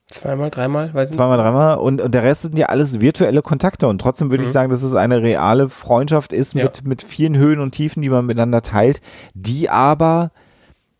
Zweimal, 0.07 0.51
dreimal, 0.51 0.93
weiß 0.93 1.09
ich 1.09 1.11
nicht. 1.13 1.17
Zweimal, 1.17 1.37
dreimal 1.37 1.77
und, 1.77 2.01
und 2.01 2.13
der 2.13 2.23
Rest 2.23 2.43
sind 2.43 2.57
ja 2.57 2.67
alles 2.67 2.99
virtuelle 2.99 3.41
Kontakte 3.41 3.87
und 3.87 3.99
trotzdem 3.99 4.29
würde 4.31 4.43
ich 4.43 4.51
sagen, 4.51 4.69
dass 4.69 4.83
es 4.83 4.93
eine 4.95 5.21
reale 5.21 5.69
Freundschaft 5.69 6.33
ist 6.33 6.53
Ja. 6.53 6.65
mit, 6.65 6.85
mit 6.85 7.03
vielen 7.03 7.35
Höhen 7.37 7.59
und 7.59 7.71
Tiefen, 7.71 8.01
die 8.01 8.09
man 8.09 8.25
miteinander 8.25 8.61
teilt, 8.61 9.01
die 9.33 9.69
aber 9.69 10.31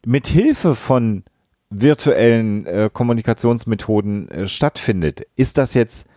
mit 0.06 0.28
Hilfe 0.28 0.74
von 0.74 1.24
virtuellen 1.70 2.66
äh, 2.66 2.90
Kommunikationsmethoden 2.92 4.30
äh, 4.30 4.48
stattfindet. 4.48 5.28
Ist 5.36 5.58
das 5.58 5.74
jetzt 5.74 6.08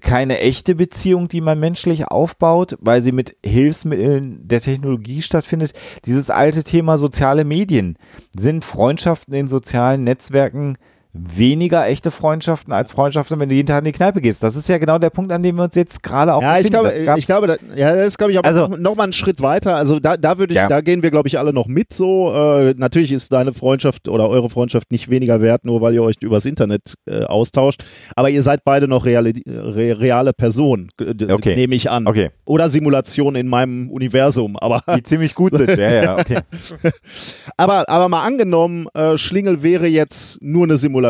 keine 0.00 0.38
echte 0.38 0.74
Beziehung, 0.74 1.28
die 1.28 1.40
man 1.40 1.58
menschlich 1.58 2.06
aufbaut, 2.06 2.76
weil 2.80 3.02
sie 3.02 3.12
mit 3.12 3.36
Hilfsmitteln 3.44 4.46
der 4.46 4.60
Technologie 4.60 5.22
stattfindet? 5.22 5.72
Dieses 6.04 6.30
alte 6.30 6.64
Thema 6.64 6.98
soziale 6.98 7.44
Medien. 7.44 7.96
Sind 8.36 8.64
Freundschaften 8.64 9.34
in 9.34 9.48
sozialen 9.48 10.04
Netzwerken 10.04 10.76
weniger 11.14 11.86
echte 11.86 12.10
Freundschaften 12.10 12.72
als 12.72 12.92
Freundschaften, 12.92 13.38
wenn 13.38 13.48
du 13.50 13.54
jeden 13.54 13.66
Tag 13.66 13.80
in 13.80 13.84
die 13.84 13.92
Kneipe 13.92 14.20
gehst? 14.22 14.42
Das 14.42 14.56
ist 14.56 14.68
ja 14.68 14.78
genau 14.78 14.98
der 14.98 15.10
Punkt, 15.10 15.30
an 15.30 15.42
dem 15.42 15.56
wir 15.56 15.64
uns 15.64 15.74
jetzt 15.74 16.02
gerade 16.02 16.34
auch 16.34 16.40
Ja, 16.40 16.58
ich 16.58 16.70
befinden. 16.70 16.88
glaube, 16.90 17.04
Das 17.06 17.18
ich 17.18 17.26
glaube, 17.26 17.46
da, 17.48 17.56
ja, 17.76 17.94
das 17.94 18.08
ist, 18.08 18.18
glaube 18.18 18.32
ich, 18.32 18.38
aber 18.38 18.48
Also- 18.48 18.68
noch, 18.68 18.78
noch 18.78 18.94
mal 18.96 19.04
einen 19.04 19.12
Schritt 19.12 19.42
weiter. 19.42 19.76
Also 19.76 20.00
da, 20.00 20.16
da 20.16 20.38
würde 20.38 20.54
ich, 20.54 20.56
Ja. 20.56 20.68
da 20.68 20.80
gehen 20.80 21.02
wir, 21.02 21.10
glaube 21.10 21.28
ich, 21.28 21.38
alle 21.38 21.52
noch 21.52 21.66
mit 21.66 21.92
so. 21.92 22.32
Äh, 22.34 22.74
natürlich 22.78 23.12
ist 23.12 23.32
deine 23.32 23.52
Freundschaft 23.52 24.08
oder 24.08 24.28
eure 24.30 24.48
Freundschaft 24.48 24.90
nicht 24.90 25.10
weniger 25.10 25.42
wert, 25.42 25.64
nur 25.66 25.80
weil 25.82 25.92
ihr 25.94 26.02
euch 26.02 26.16
übers 26.22 26.46
Internet 26.46 26.94
äh, 27.06 27.24
austauscht. 27.24 27.82
Aber 28.16 28.30
ihr 28.30 28.42
seid 28.42 28.64
beide 28.64 28.88
noch 28.88 29.04
reale, 29.04 29.32
re, 29.46 29.98
reale 30.00 30.32
Personen, 30.32 30.88
äh, 30.98 31.30
Okay. 31.30 31.54
nehme 31.56 31.74
ich 31.74 31.90
an. 31.90 32.06
Okay, 32.06 32.30
Oder 32.46 32.70
Simulation 32.70 33.34
in 33.34 33.48
meinem 33.48 33.90
Universum. 33.90 34.56
Aber, 34.56 34.82
die 34.96 35.02
ziemlich 35.02 35.34
gut 35.34 35.52
sind. 35.56 35.68
Ja, 35.76 35.90
ja, 36.02 36.18
okay. 36.18 36.38
aber, 37.56 37.88
aber 37.88 38.08
mal 38.08 38.22
angenommen, 38.24 38.86
äh, 38.94 39.16
Schlingel 39.18 39.62
wäre 39.62 39.86
jetzt 39.86 40.40
nur 40.40 40.64
eine 40.64 40.76
Simulation. 40.78 41.01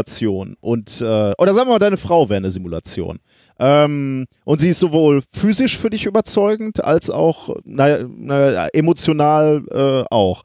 Und, 0.61 1.01
äh, 1.01 1.33
oder 1.39 1.53
sagen 1.55 1.69
wir 1.69 1.75
mal, 1.75 1.79
deine 1.79 1.97
Frau 1.97 2.29
wäre 2.29 2.39
eine 2.39 2.51
Simulation. 2.51 3.19
Ähm, 3.59 4.27
und 4.45 4.61
sie 4.61 4.71
ist 4.71 4.81
sowohl 4.81 5.23
physisch 5.33 5.77
für 5.79 5.91
dich 5.91 6.07
überzeugend, 6.07 6.83
als 6.85 7.11
auch 7.11 7.55
naja, 7.65 8.05
naja, 8.09 8.69
emotional 8.73 9.63
äh, 9.71 10.05
auch. 10.11 10.43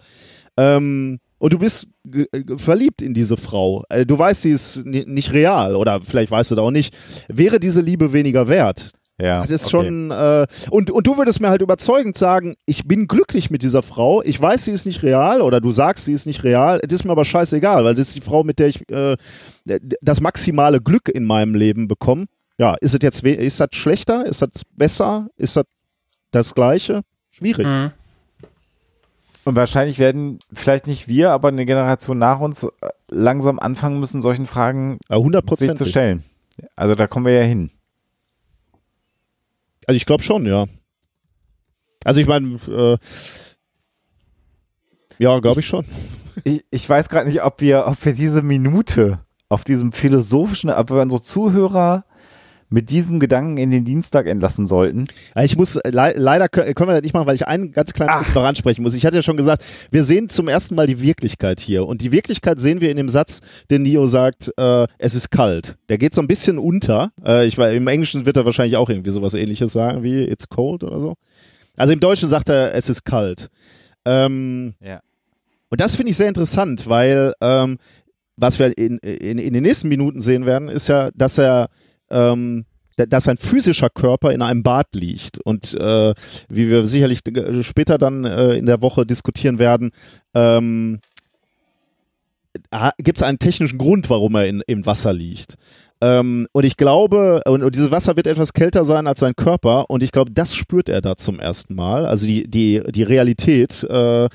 Ähm, 0.57 1.19
und 1.39 1.53
du 1.53 1.59
bist 1.59 1.87
ge- 2.03 2.27
verliebt 2.57 3.01
in 3.01 3.13
diese 3.13 3.37
Frau. 3.37 3.83
Äh, 3.89 4.05
Du 4.05 4.17
weißt, 4.17 4.41
sie 4.41 4.51
ist 4.51 4.85
ni- 4.85 5.05
nicht 5.07 5.31
real 5.33 5.75
oder 5.75 6.01
vielleicht 6.01 6.31
weißt 6.31 6.51
du 6.51 6.55
da 6.55 6.61
auch 6.63 6.71
nicht. 6.71 6.95
Wäre 7.27 7.59
diese 7.59 7.81
Liebe 7.81 8.11
weniger 8.13 8.47
wert? 8.47 8.91
Ja, 9.19 9.41
Das 9.41 9.49
ist 9.49 9.65
okay. 9.73 9.87
schon, 9.87 10.11
äh, 10.11 10.45
und, 10.69 10.91
und 10.91 11.07
du 11.07 11.17
würdest 11.17 11.41
mir 11.41 11.49
halt 11.49 11.63
überzeugend 11.63 12.15
sagen, 12.15 12.55
ich 12.65 12.87
bin 12.87 13.07
glücklich 13.07 13.49
mit 13.49 13.63
dieser 13.63 13.81
Frau, 13.81 14.21
ich 14.21 14.39
weiß, 14.39 14.65
sie 14.65 14.71
ist 14.71 14.85
nicht 14.85 15.01
real, 15.01 15.41
oder 15.41 15.59
du 15.59 15.71
sagst, 15.71 16.05
sie 16.05 16.13
ist 16.13 16.27
nicht 16.27 16.43
real, 16.43 16.79
das 16.83 16.93
ist 16.93 17.03
mir 17.03 17.11
aber 17.11 17.25
scheißegal, 17.25 17.83
weil 17.83 17.95
das 17.95 18.09
ist 18.09 18.15
die 18.15 18.21
Frau, 18.21 18.43
mit 18.43 18.59
der 18.59 18.67
ich 18.67 18.87
äh, 18.91 19.17
das 20.01 20.21
maximale 20.21 20.81
Glück 20.81 21.09
in 21.09 21.25
meinem 21.25 21.55
Leben 21.55 21.87
bekomme. 21.87 22.25
Ja, 22.59 22.75
ist 22.79 22.93
es 22.93 22.99
jetzt, 23.01 23.23
ist 23.23 23.59
das 23.59 23.69
schlechter, 23.73 24.25
ist 24.25 24.41
das 24.41 24.49
besser, 24.75 25.27
ist 25.35 25.55
das 25.57 25.65
das 26.31 26.53
Gleiche? 26.53 27.01
Schwierig. 27.31 27.67
Hm. 27.67 27.91
Und 29.45 29.55
wahrscheinlich 29.55 29.97
werden 29.97 30.39
vielleicht 30.53 30.87
nicht 30.87 31.07
wir, 31.07 31.31
aber 31.31 31.47
eine 31.47 31.65
Generation 31.65 32.17
nach 32.19 32.39
uns 32.39 32.63
äh, 32.63 32.69
langsam 33.09 33.59
anfangen 33.59 33.99
müssen, 33.99 34.21
solchen 34.21 34.45
Fragen 34.45 34.99
Ja, 35.09 35.17
100 35.17 35.57
sich 35.57 35.73
zu 35.75 35.85
stellen. 35.85 36.23
Also 36.75 36.95
da 36.95 37.07
kommen 37.07 37.25
wir 37.25 37.33
ja 37.33 37.43
hin. 37.43 37.71
Also 39.87 39.95
ich 39.95 40.05
glaube 40.05 40.21
schon, 40.21 40.45
ja. 40.45 40.67
Also 42.03 42.19
ich 42.21 42.27
meine, 42.27 42.59
äh, 42.67 42.97
ja, 45.17 45.39
glaube 45.39 45.61
ich 45.61 45.65
schon. 45.65 45.85
Ich, 46.43 46.63
ich 46.69 46.87
weiß 46.87 47.09
gerade 47.09 47.27
nicht, 47.27 47.41
ob 47.41 47.61
wir, 47.61 47.87
ob 47.87 48.05
wir 48.05 48.13
diese 48.13 48.43
Minute 48.43 49.25
auf 49.49 49.63
diesem 49.63 49.91
philosophischen, 49.91 50.69
ob 50.69 50.91
wir 50.91 51.01
unsere 51.01 51.23
Zuhörer 51.23 52.05
mit 52.69 52.89
diesem 52.89 53.19
Gedanken 53.19 53.57
in 53.57 53.71
den 53.71 53.85
Dienstag 53.85 54.27
entlassen 54.27 54.67
sollten. 54.67 55.07
Ich 55.41 55.55
muss, 55.57 55.75
le 55.85 56.13
leider 56.17 56.49
können 56.49 56.75
wir 56.89 56.95
das 56.95 57.01
nicht 57.01 57.13
machen, 57.13 57.27
weil 57.27 57.35
ich 57.35 57.47
einen 57.47 57.71
ganz 57.71 57.93
kleinen 57.93 58.11
Punkt 58.13 58.35
noch 58.35 58.43
ansprechen 58.43 58.81
muss. 58.83 58.93
Ich 58.93 59.05
hatte 59.05 59.15
ja 59.15 59.21
schon 59.21 59.37
gesagt, 59.37 59.63
wir 59.91 60.03
sehen 60.03 60.27
zum 60.29 60.47
ersten 60.47 60.75
Mal 60.75 60.85
die 60.87 60.99
Wirklichkeit 61.01 61.59
hier. 61.59 61.85
Und 61.87 62.01
die 62.01 62.11
Wirklichkeit 62.11 62.59
sehen 62.59 62.81
wir 62.81 62.91
in 62.91 62.97
dem 62.97 63.09
Satz, 63.09 63.41
den 63.69 63.83
Neo 63.83 64.05
sagt, 64.07 64.51
äh, 64.57 64.87
es 64.97 65.15
ist 65.15 65.31
kalt. 65.31 65.77
Der 65.87 65.97
geht 65.97 66.13
so 66.13 66.21
ein 66.21 66.27
bisschen 66.27 66.57
unter. 66.57 67.11
Äh, 67.25 67.47
ich 67.47 67.57
weiß, 67.57 67.75
im 67.75 67.87
Englischen 67.87 68.25
wird 68.25 68.35
er 68.37 68.45
wahrscheinlich 68.45 68.75
auch 68.75 68.89
irgendwie 68.89 69.11
sowas 69.11 69.33
ähnliches 69.33 69.71
sagen 69.71 70.03
wie 70.03 70.23
It's 70.23 70.49
cold 70.49 70.83
oder 70.83 70.99
so. 70.99 71.15
Also 71.77 71.93
im 71.93 71.99
Deutschen 71.99 72.27
sagt 72.27 72.49
er, 72.49 72.73
es 72.73 72.89
ist 72.89 73.05
kalt. 73.05 73.47
Ähm, 74.05 74.73
Ja. 74.81 74.99
und 75.69 75.79
das 75.81 75.95
finde 75.95 76.11
ich 76.11 76.17
sehr 76.17 76.27
interessant, 76.27 76.87
weil 76.87 77.33
ähm, 77.41 77.77
was 78.35 78.59
wir 78.59 78.77
in, 78.77 78.97
in, 78.99 79.37
in 79.37 79.53
den 79.53 79.63
nächsten 79.63 79.87
Minuten 79.87 80.21
sehen 80.21 80.45
werden, 80.45 80.69
ist 80.69 80.87
ja, 80.87 81.09
dass 81.15 81.37
er 81.37 81.69
ähm, 82.09 82.65
da- 82.95 83.05
dass 83.05 83.27
ein 83.27 83.37
physischer 83.37 83.89
Körper 83.89 84.31
in 84.31 84.41
einem 84.41 84.63
Bad 84.63 84.87
liegt. 84.95 85.39
Und 85.39 85.73
äh, 85.75 86.13
wie 86.49 86.69
wir 86.69 86.87
sicherlich 86.87 87.19
äh, 87.27 87.63
später 87.63 87.97
dann 87.97 88.25
äh, 88.25 88.53
in 88.53 88.65
der 88.65 88.81
Woche 88.81 89.05
diskutieren 89.05 89.59
werden, 89.59 89.91
ähm, 90.33 90.99
gibt 92.97 93.19
es 93.19 93.23
einen 93.23 93.39
technischen 93.39 93.77
Grund, 93.77 94.09
warum 94.09 94.35
er 94.35 94.47
in, 94.47 94.63
im 94.65 94.85
Wasser 94.85 95.13
liegt. 95.13 95.55
Ähm, 96.01 96.47
und 96.51 96.65
ich 96.65 96.77
glaube, 96.77 97.41
und, 97.45 97.63
und 97.63 97.75
dieses 97.75 97.91
Wasser 97.91 98.15
wird 98.15 98.27
etwas 98.27 98.53
kälter 98.53 98.83
sein 98.83 99.07
als 99.07 99.19
sein 99.19 99.35
Körper 99.35 99.89
und 99.89 100.03
ich 100.03 100.11
glaube, 100.11 100.31
das 100.31 100.55
spürt 100.55 100.89
er 100.89 101.01
da 101.01 101.15
zum 101.15 101.39
ersten 101.39 101.75
Mal. 101.75 102.05
Also 102.05 102.27
die, 102.27 102.49
die, 102.49 102.83
die 102.89 103.03
Realität, 103.03 103.83
äh, 103.89 104.25
äh, 104.25 104.29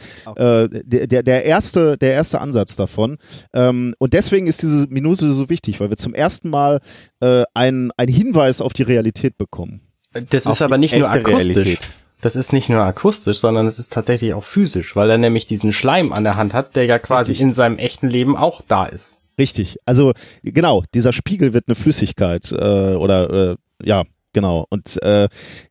der, 0.68 1.22
der, 1.22 1.44
erste, 1.44 1.96
der 1.96 2.14
erste 2.14 2.40
Ansatz 2.40 2.77
davon. 2.77 3.18
Ähm, 3.53 3.94
und 3.98 4.12
deswegen 4.12 4.46
ist 4.46 4.62
diese 4.62 4.87
Minute 4.88 5.31
so 5.33 5.48
wichtig, 5.48 5.81
weil 5.81 5.90
wir 5.90 5.96
zum 5.96 6.14
ersten 6.14 6.51
Mal 6.51 6.81
äh, 7.20 7.44
einen, 7.55 7.90
einen 7.96 8.12
Hinweis 8.12 8.61
auf 8.61 8.72
die 8.72 8.83
Realität 8.83 9.38
bekommen. 9.38 9.83
Das 10.31 10.46
Auf 10.46 10.55
ist 10.55 10.62
aber 10.62 10.79
nicht 10.79 10.96
nur 10.96 11.09
akustisch. 11.09 11.57
Realität. 11.57 11.79
Das 12.20 12.37
ist 12.37 12.53
nicht 12.53 12.68
nur 12.68 12.83
akustisch, 12.83 13.38
sondern 13.38 13.66
es 13.66 13.79
ist 13.79 13.92
tatsächlich 13.92 14.35
auch 14.35 14.44
physisch, 14.44 14.94
weil 14.94 15.11
er 15.11 15.18
nämlich 15.18 15.46
diesen 15.46 15.72
Schleim 15.72 16.12
an 16.12 16.22
der 16.22 16.37
Hand 16.37 16.55
hat, 16.55 16.77
der 16.77 16.85
ja 16.87 17.01
quasi 17.01 17.33
Richtig. 17.33 17.42
in 17.42 17.53
seinem 17.53 17.79
echten 17.79 18.09
Leben 18.09 18.37
auch 18.37 18.62
da 18.62 18.87
ist. 18.87 19.22
Richtig. 19.38 19.79
Also 19.87 20.12
genau, 20.42 20.83
dieser 20.95 21.12
Spiegel 21.12 21.53
wird 21.53 21.64
eine 21.68 21.75
Flüssigkeit 21.75 22.53
äh, 22.53 22.95
oder 22.95 23.53
äh, 23.53 23.57
ja, 23.83 24.05
genau. 24.33 24.66
Und 24.71 25.03
äh, 25.03 25.29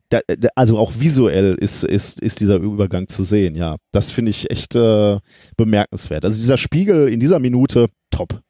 da, 0.08 0.20
also 0.54 0.78
auch 0.78 0.92
visuell 0.98 1.54
ist, 1.54 1.84
ist, 1.84 2.20
ist 2.20 2.40
dieser 2.40 2.56
Übergang 2.56 3.08
zu 3.08 3.22
sehen, 3.22 3.54
ja. 3.54 3.76
Das 3.92 4.10
finde 4.10 4.30
ich 4.30 4.50
echt 4.50 4.74
äh, 4.74 5.18
bemerkenswert. 5.56 6.24
Also 6.24 6.40
dieser 6.40 6.58
Spiegel 6.58 7.08
in 7.08 7.20
dieser 7.20 7.38
Minute, 7.38 7.88
top. 8.10 8.40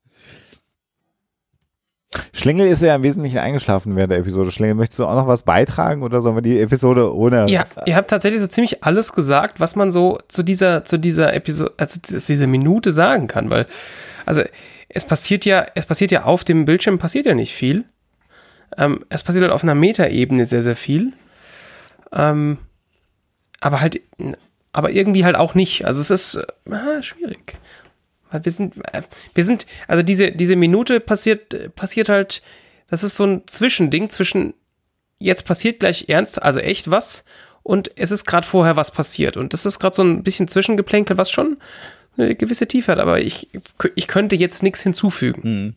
Schlingel 2.35 2.67
ist 2.67 2.81
ja 2.81 2.93
im 2.93 3.03
Wesentlichen 3.03 3.37
eingeschlafen 3.37 3.95
während 3.95 4.11
der 4.11 4.19
Episode. 4.19 4.51
Schlingel, 4.51 4.75
möchtest 4.75 4.99
du 4.99 5.05
auch 5.05 5.15
noch 5.15 5.25
was 5.25 5.43
beitragen 5.43 6.03
oder 6.03 6.19
sollen 6.19 6.35
wir 6.35 6.41
die 6.41 6.59
Episode 6.59 7.15
ohne? 7.15 7.45
Ja, 7.47 7.63
ihr 7.85 7.95
habt 7.95 8.09
tatsächlich 8.09 8.41
so 8.41 8.47
ziemlich 8.47 8.83
alles 8.83 9.13
gesagt, 9.13 9.61
was 9.61 9.77
man 9.77 9.89
so 9.89 10.19
zu 10.27 10.43
dieser, 10.43 10.83
zu 10.83 10.97
dieser 10.97 11.33
Episode, 11.33 11.73
also 11.77 12.01
zu 12.01 12.17
dieser 12.17 12.47
Minute 12.47 12.91
sagen 12.91 13.27
kann, 13.27 13.49
weil, 13.49 13.67
also, 14.25 14.43
es 14.89 15.05
passiert 15.05 15.45
ja, 15.45 15.65
es 15.75 15.85
passiert 15.85 16.11
ja 16.11 16.23
auf 16.23 16.43
dem 16.43 16.65
Bildschirm 16.65 16.97
passiert 16.97 17.25
ja 17.25 17.33
nicht 17.33 17.53
viel. 17.53 17.85
Ähm, 18.77 19.05
es 19.07 19.23
passiert 19.23 19.43
halt 19.43 19.53
auf 19.53 19.63
einer 19.63 19.75
Metaebene 19.75 20.45
sehr, 20.45 20.61
sehr 20.61 20.75
viel. 20.75 21.13
Ähm, 22.11 22.57
aber 23.61 23.79
halt, 23.79 24.01
aber 24.73 24.91
irgendwie 24.91 25.23
halt 25.23 25.37
auch 25.37 25.55
nicht. 25.55 25.85
Also 25.85 26.01
es 26.01 26.11
ist 26.11 26.35
äh, 26.35 26.73
ah, 26.73 27.01
schwierig. 27.01 27.57
Weil 28.31 28.45
wir 28.45 28.51
sind, 28.51 28.75
äh, 28.91 29.01
wir 29.33 29.43
sind, 29.43 29.65
also 29.87 30.03
diese, 30.03 30.31
diese 30.31 30.55
Minute 30.55 30.99
passiert, 30.99 31.75
passiert 31.75 32.09
halt, 32.09 32.41
das 32.89 33.03
ist 33.03 33.15
so 33.15 33.25
ein 33.25 33.43
Zwischending 33.47 34.09
zwischen 34.09 34.53
jetzt 35.17 35.45
passiert 35.45 35.79
gleich 35.79 36.05
ernst, 36.09 36.41
also 36.41 36.59
echt 36.59 36.91
was 36.91 37.23
und 37.63 37.89
es 37.95 38.11
ist 38.11 38.25
gerade 38.25 38.45
vorher 38.45 38.75
was 38.75 38.91
passiert. 38.91 39.37
Und 39.37 39.53
das 39.53 39.65
ist 39.65 39.79
gerade 39.79 39.95
so 39.95 40.03
ein 40.03 40.23
bisschen 40.23 40.47
Zwischengeplänkel, 40.47 41.17
was 41.17 41.31
schon 41.31 41.57
eine 42.17 42.35
gewisse 42.35 42.67
Tiefe 42.67 42.91
hat, 42.91 42.99
aber 42.99 43.21
ich, 43.21 43.49
ich 43.95 44.07
könnte 44.07 44.35
jetzt 44.35 44.61
nichts 44.61 44.83
hinzufügen. 44.83 45.75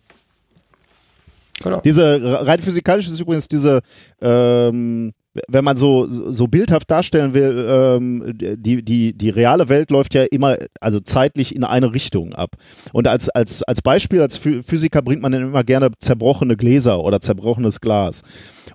Genau. 1.63 1.81
Diese 1.81 2.47
rein 2.47 2.61
physikalisch 2.61 3.07
ist 3.07 3.19
übrigens 3.19 3.49
diese, 3.49 3.81
ähm, 4.21 5.13
wenn 5.49 5.65
man 5.65 5.77
so, 5.77 6.07
so 6.09 6.47
bildhaft 6.49 6.91
darstellen 6.91 7.35
will, 7.35 7.67
ähm, 7.69 8.35
die, 8.37 8.83
die, 8.83 9.13
die 9.17 9.31
reale 9.31 9.69
Welt 9.69 9.91
läuft 9.91 10.15
ja 10.15 10.25
immer, 10.25 10.57
also 10.81 11.01
zeitlich 11.01 11.55
in 11.55 11.65
eine 11.65 11.93
Richtung 11.93 12.35
ab. 12.35 12.57
Und 12.93 13.07
als, 13.07 13.29
als, 13.29 13.63
als 13.63 13.83
Beispiel, 13.83 14.21
als 14.21 14.39
Phy- 14.39 14.63
Physiker 14.63 15.03
bringt 15.03 15.23
man 15.23 15.33
dann 15.33 15.43
immer 15.43 15.65
gerne 15.65 15.91
zerbrochene 15.99 16.57
Gläser 16.57 17.01
oder 17.01 17.21
zerbrochenes 17.21 17.81
Glas. 17.81 18.23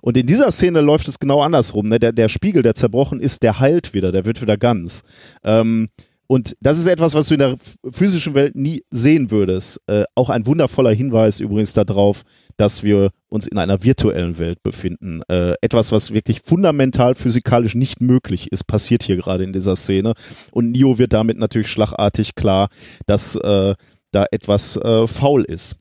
Und 0.02 0.16
in 0.16 0.26
dieser 0.26 0.50
Szene 0.50 0.80
läuft 0.80 1.08
es 1.08 1.18
genau 1.18 1.42
andersrum. 1.42 1.88
Ne? 1.88 1.98
Der, 1.98 2.12
der 2.12 2.28
Spiegel, 2.28 2.62
der 2.62 2.74
zerbrochen 2.74 3.20
ist, 3.20 3.42
der 3.42 3.60
heilt 3.60 3.94
wieder, 3.94 4.12
der 4.12 4.24
wird 4.24 4.40
wieder 4.42 4.56
ganz. 4.56 5.02
Ähm, 5.42 5.88
und 6.26 6.56
das 6.60 6.78
ist 6.78 6.86
etwas, 6.86 7.14
was 7.14 7.28
du 7.28 7.34
in 7.34 7.40
der 7.40 7.56
physischen 7.90 8.34
Welt 8.34 8.54
nie 8.54 8.82
sehen 8.90 9.30
würdest. 9.30 9.80
Äh, 9.86 10.04
auch 10.14 10.30
ein 10.30 10.46
wundervoller 10.46 10.92
Hinweis 10.92 11.40
übrigens 11.40 11.74
darauf, 11.74 12.22
dass 12.56 12.82
wir 12.82 13.10
uns 13.28 13.46
in 13.46 13.58
einer 13.58 13.82
virtuellen 13.82 14.38
Welt 14.38 14.62
befinden. 14.62 15.22
Äh, 15.28 15.54
etwas, 15.60 15.92
was 15.92 16.12
wirklich 16.12 16.40
fundamental 16.44 17.14
physikalisch 17.14 17.74
nicht 17.74 18.00
möglich 18.00 18.50
ist, 18.52 18.64
passiert 18.64 19.02
hier 19.02 19.16
gerade 19.16 19.44
in 19.44 19.52
dieser 19.52 19.76
Szene. 19.76 20.14
Und 20.52 20.70
Neo 20.70 20.98
wird 20.98 21.12
damit 21.12 21.38
natürlich 21.38 21.68
schlagartig 21.68 22.34
klar, 22.34 22.68
dass 23.06 23.36
äh, 23.36 23.74
da 24.12 24.26
etwas 24.30 24.76
äh, 24.76 25.06
faul 25.06 25.44
ist. 25.44 25.76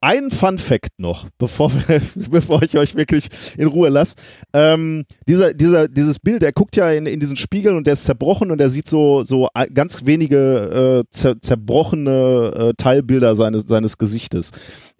Ein 0.00 0.30
Fun 0.30 0.58
Fact 0.58 0.98
noch, 0.98 1.26
bevor, 1.38 1.72
wir, 1.72 2.00
bevor 2.30 2.62
ich 2.62 2.76
euch 2.76 2.94
wirklich 2.94 3.28
in 3.56 3.66
Ruhe 3.66 3.88
lasse. 3.88 4.16
Ähm, 4.52 5.04
dieser, 5.26 5.54
dieser, 5.54 5.88
dieses 5.88 6.18
Bild, 6.18 6.42
er 6.42 6.52
guckt 6.52 6.76
ja 6.76 6.90
in, 6.90 7.06
in 7.06 7.18
diesen 7.18 7.36
Spiegel 7.36 7.74
und 7.74 7.86
der 7.86 7.94
ist 7.94 8.04
zerbrochen 8.04 8.50
und 8.50 8.60
er 8.60 8.68
sieht 8.68 8.88
so, 8.88 9.22
so 9.22 9.48
ganz 9.72 10.04
wenige 10.04 11.04
äh, 11.06 11.10
zer, 11.10 11.40
zerbrochene 11.40 12.52
äh, 12.54 12.74
Teilbilder 12.76 13.34
seines, 13.36 13.64
seines 13.66 13.96
Gesichtes. 13.96 14.50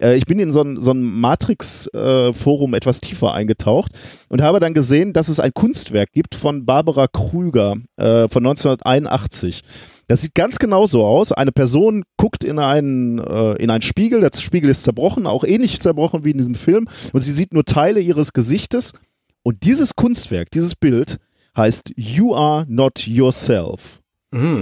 Äh, 0.00 0.16
ich 0.16 0.24
bin 0.24 0.38
in 0.38 0.50
so 0.50 0.62
ein, 0.62 0.80
so 0.80 0.92
ein 0.92 1.02
Matrix-Forum 1.02 2.74
etwas 2.74 3.00
tiefer 3.00 3.34
eingetaucht 3.34 3.92
und 4.28 4.42
habe 4.42 4.60
dann 4.60 4.74
gesehen, 4.74 5.12
dass 5.12 5.28
es 5.28 5.40
ein 5.40 5.52
Kunstwerk 5.52 6.12
gibt 6.12 6.34
von 6.34 6.64
Barbara 6.64 7.06
Krüger 7.06 7.74
äh, 7.96 8.28
von 8.28 8.46
1981. 8.46 9.62
Das 10.08 10.22
sieht 10.22 10.34
ganz 10.34 10.58
genau 10.58 10.86
so 10.86 11.04
aus. 11.04 11.32
Eine 11.32 11.52
Person 11.52 12.04
guckt 12.16 12.44
in 12.44 12.58
einen, 12.58 13.18
äh, 13.18 13.54
in 13.54 13.70
einen 13.70 13.82
Spiegel, 13.82 14.20
der 14.20 14.30
Spiegel 14.38 14.70
ist 14.70 14.84
zerbrochen, 14.84 15.26
auch 15.26 15.44
ähnlich 15.44 15.80
zerbrochen 15.80 16.24
wie 16.24 16.30
in 16.30 16.38
diesem 16.38 16.54
Film, 16.54 16.88
und 17.12 17.20
sie 17.20 17.32
sieht 17.32 17.52
nur 17.52 17.64
Teile 17.64 18.00
ihres 18.00 18.32
Gesichtes. 18.32 18.92
Und 19.42 19.64
dieses 19.64 19.94
Kunstwerk, 19.94 20.50
dieses 20.50 20.74
Bild 20.74 21.18
heißt 21.56 21.92
You 21.96 22.34
Are 22.34 22.64
Not 22.68 23.06
Yourself. 23.06 24.00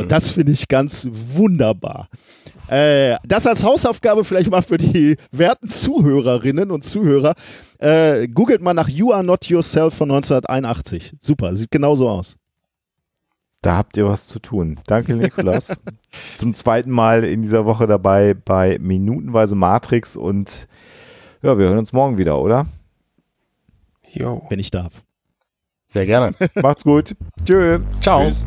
Und 0.01 0.13
das 0.13 0.31
finde 0.31 0.53
ich 0.53 0.69
ganz 0.69 1.09
wunderbar. 1.11 2.09
Äh, 2.69 3.17
das 3.27 3.47
als 3.47 3.65
Hausaufgabe 3.65 4.25
vielleicht 4.25 4.51
mal 4.51 4.63
für 4.63 4.79
die 4.79 5.17
werten 5.33 5.69
Zuhörerinnen 5.69 6.71
und 6.71 6.85
Zuhörer. 6.85 7.35
Äh, 7.79 8.29
googelt 8.29 8.63
mal 8.63 8.75
nach 8.75 8.89
You 8.89 9.13
Are 9.13 9.25
Not 9.25 9.47
Yourself 9.47 9.95
von 9.95 10.11
1981. 10.11 11.15
Super, 11.21 11.57
sieht 11.57 11.71
genauso 11.71 12.09
aus. 12.09 12.37
Da 13.65 13.79
habt 13.79 13.97
ihr 13.97 14.07
was 14.07 14.27
zu 14.27 14.41
tun. 14.41 14.79
Danke, 14.87 15.17
Nikolas. 15.17 15.75
Zum 16.11 16.53
zweiten 16.53 16.91
Mal 16.91 17.25
in 17.25 17.41
dieser 17.41 17.65
Woche 17.65 17.87
dabei 17.87 18.35
bei 18.35 18.77
Minutenweise 18.79 19.57
Matrix 19.57 20.17
und 20.17 20.69
ja, 21.43 21.57
wir 21.57 21.69
hören 21.69 21.79
uns 21.79 21.95
morgen 21.95 22.19
wieder, 22.19 22.39
oder? 22.41 22.67
Jo. 24.13 24.43
Wenn 24.51 24.59
ich 24.59 24.71
darf. 24.71 25.03
Sehr 25.87 26.05
gerne. 26.05 26.35
Macht's 26.57 26.85
gut. 26.85 27.17
Tschö. 27.43 27.81
Ciao. 28.01 28.25
Tschüss. 28.25 28.47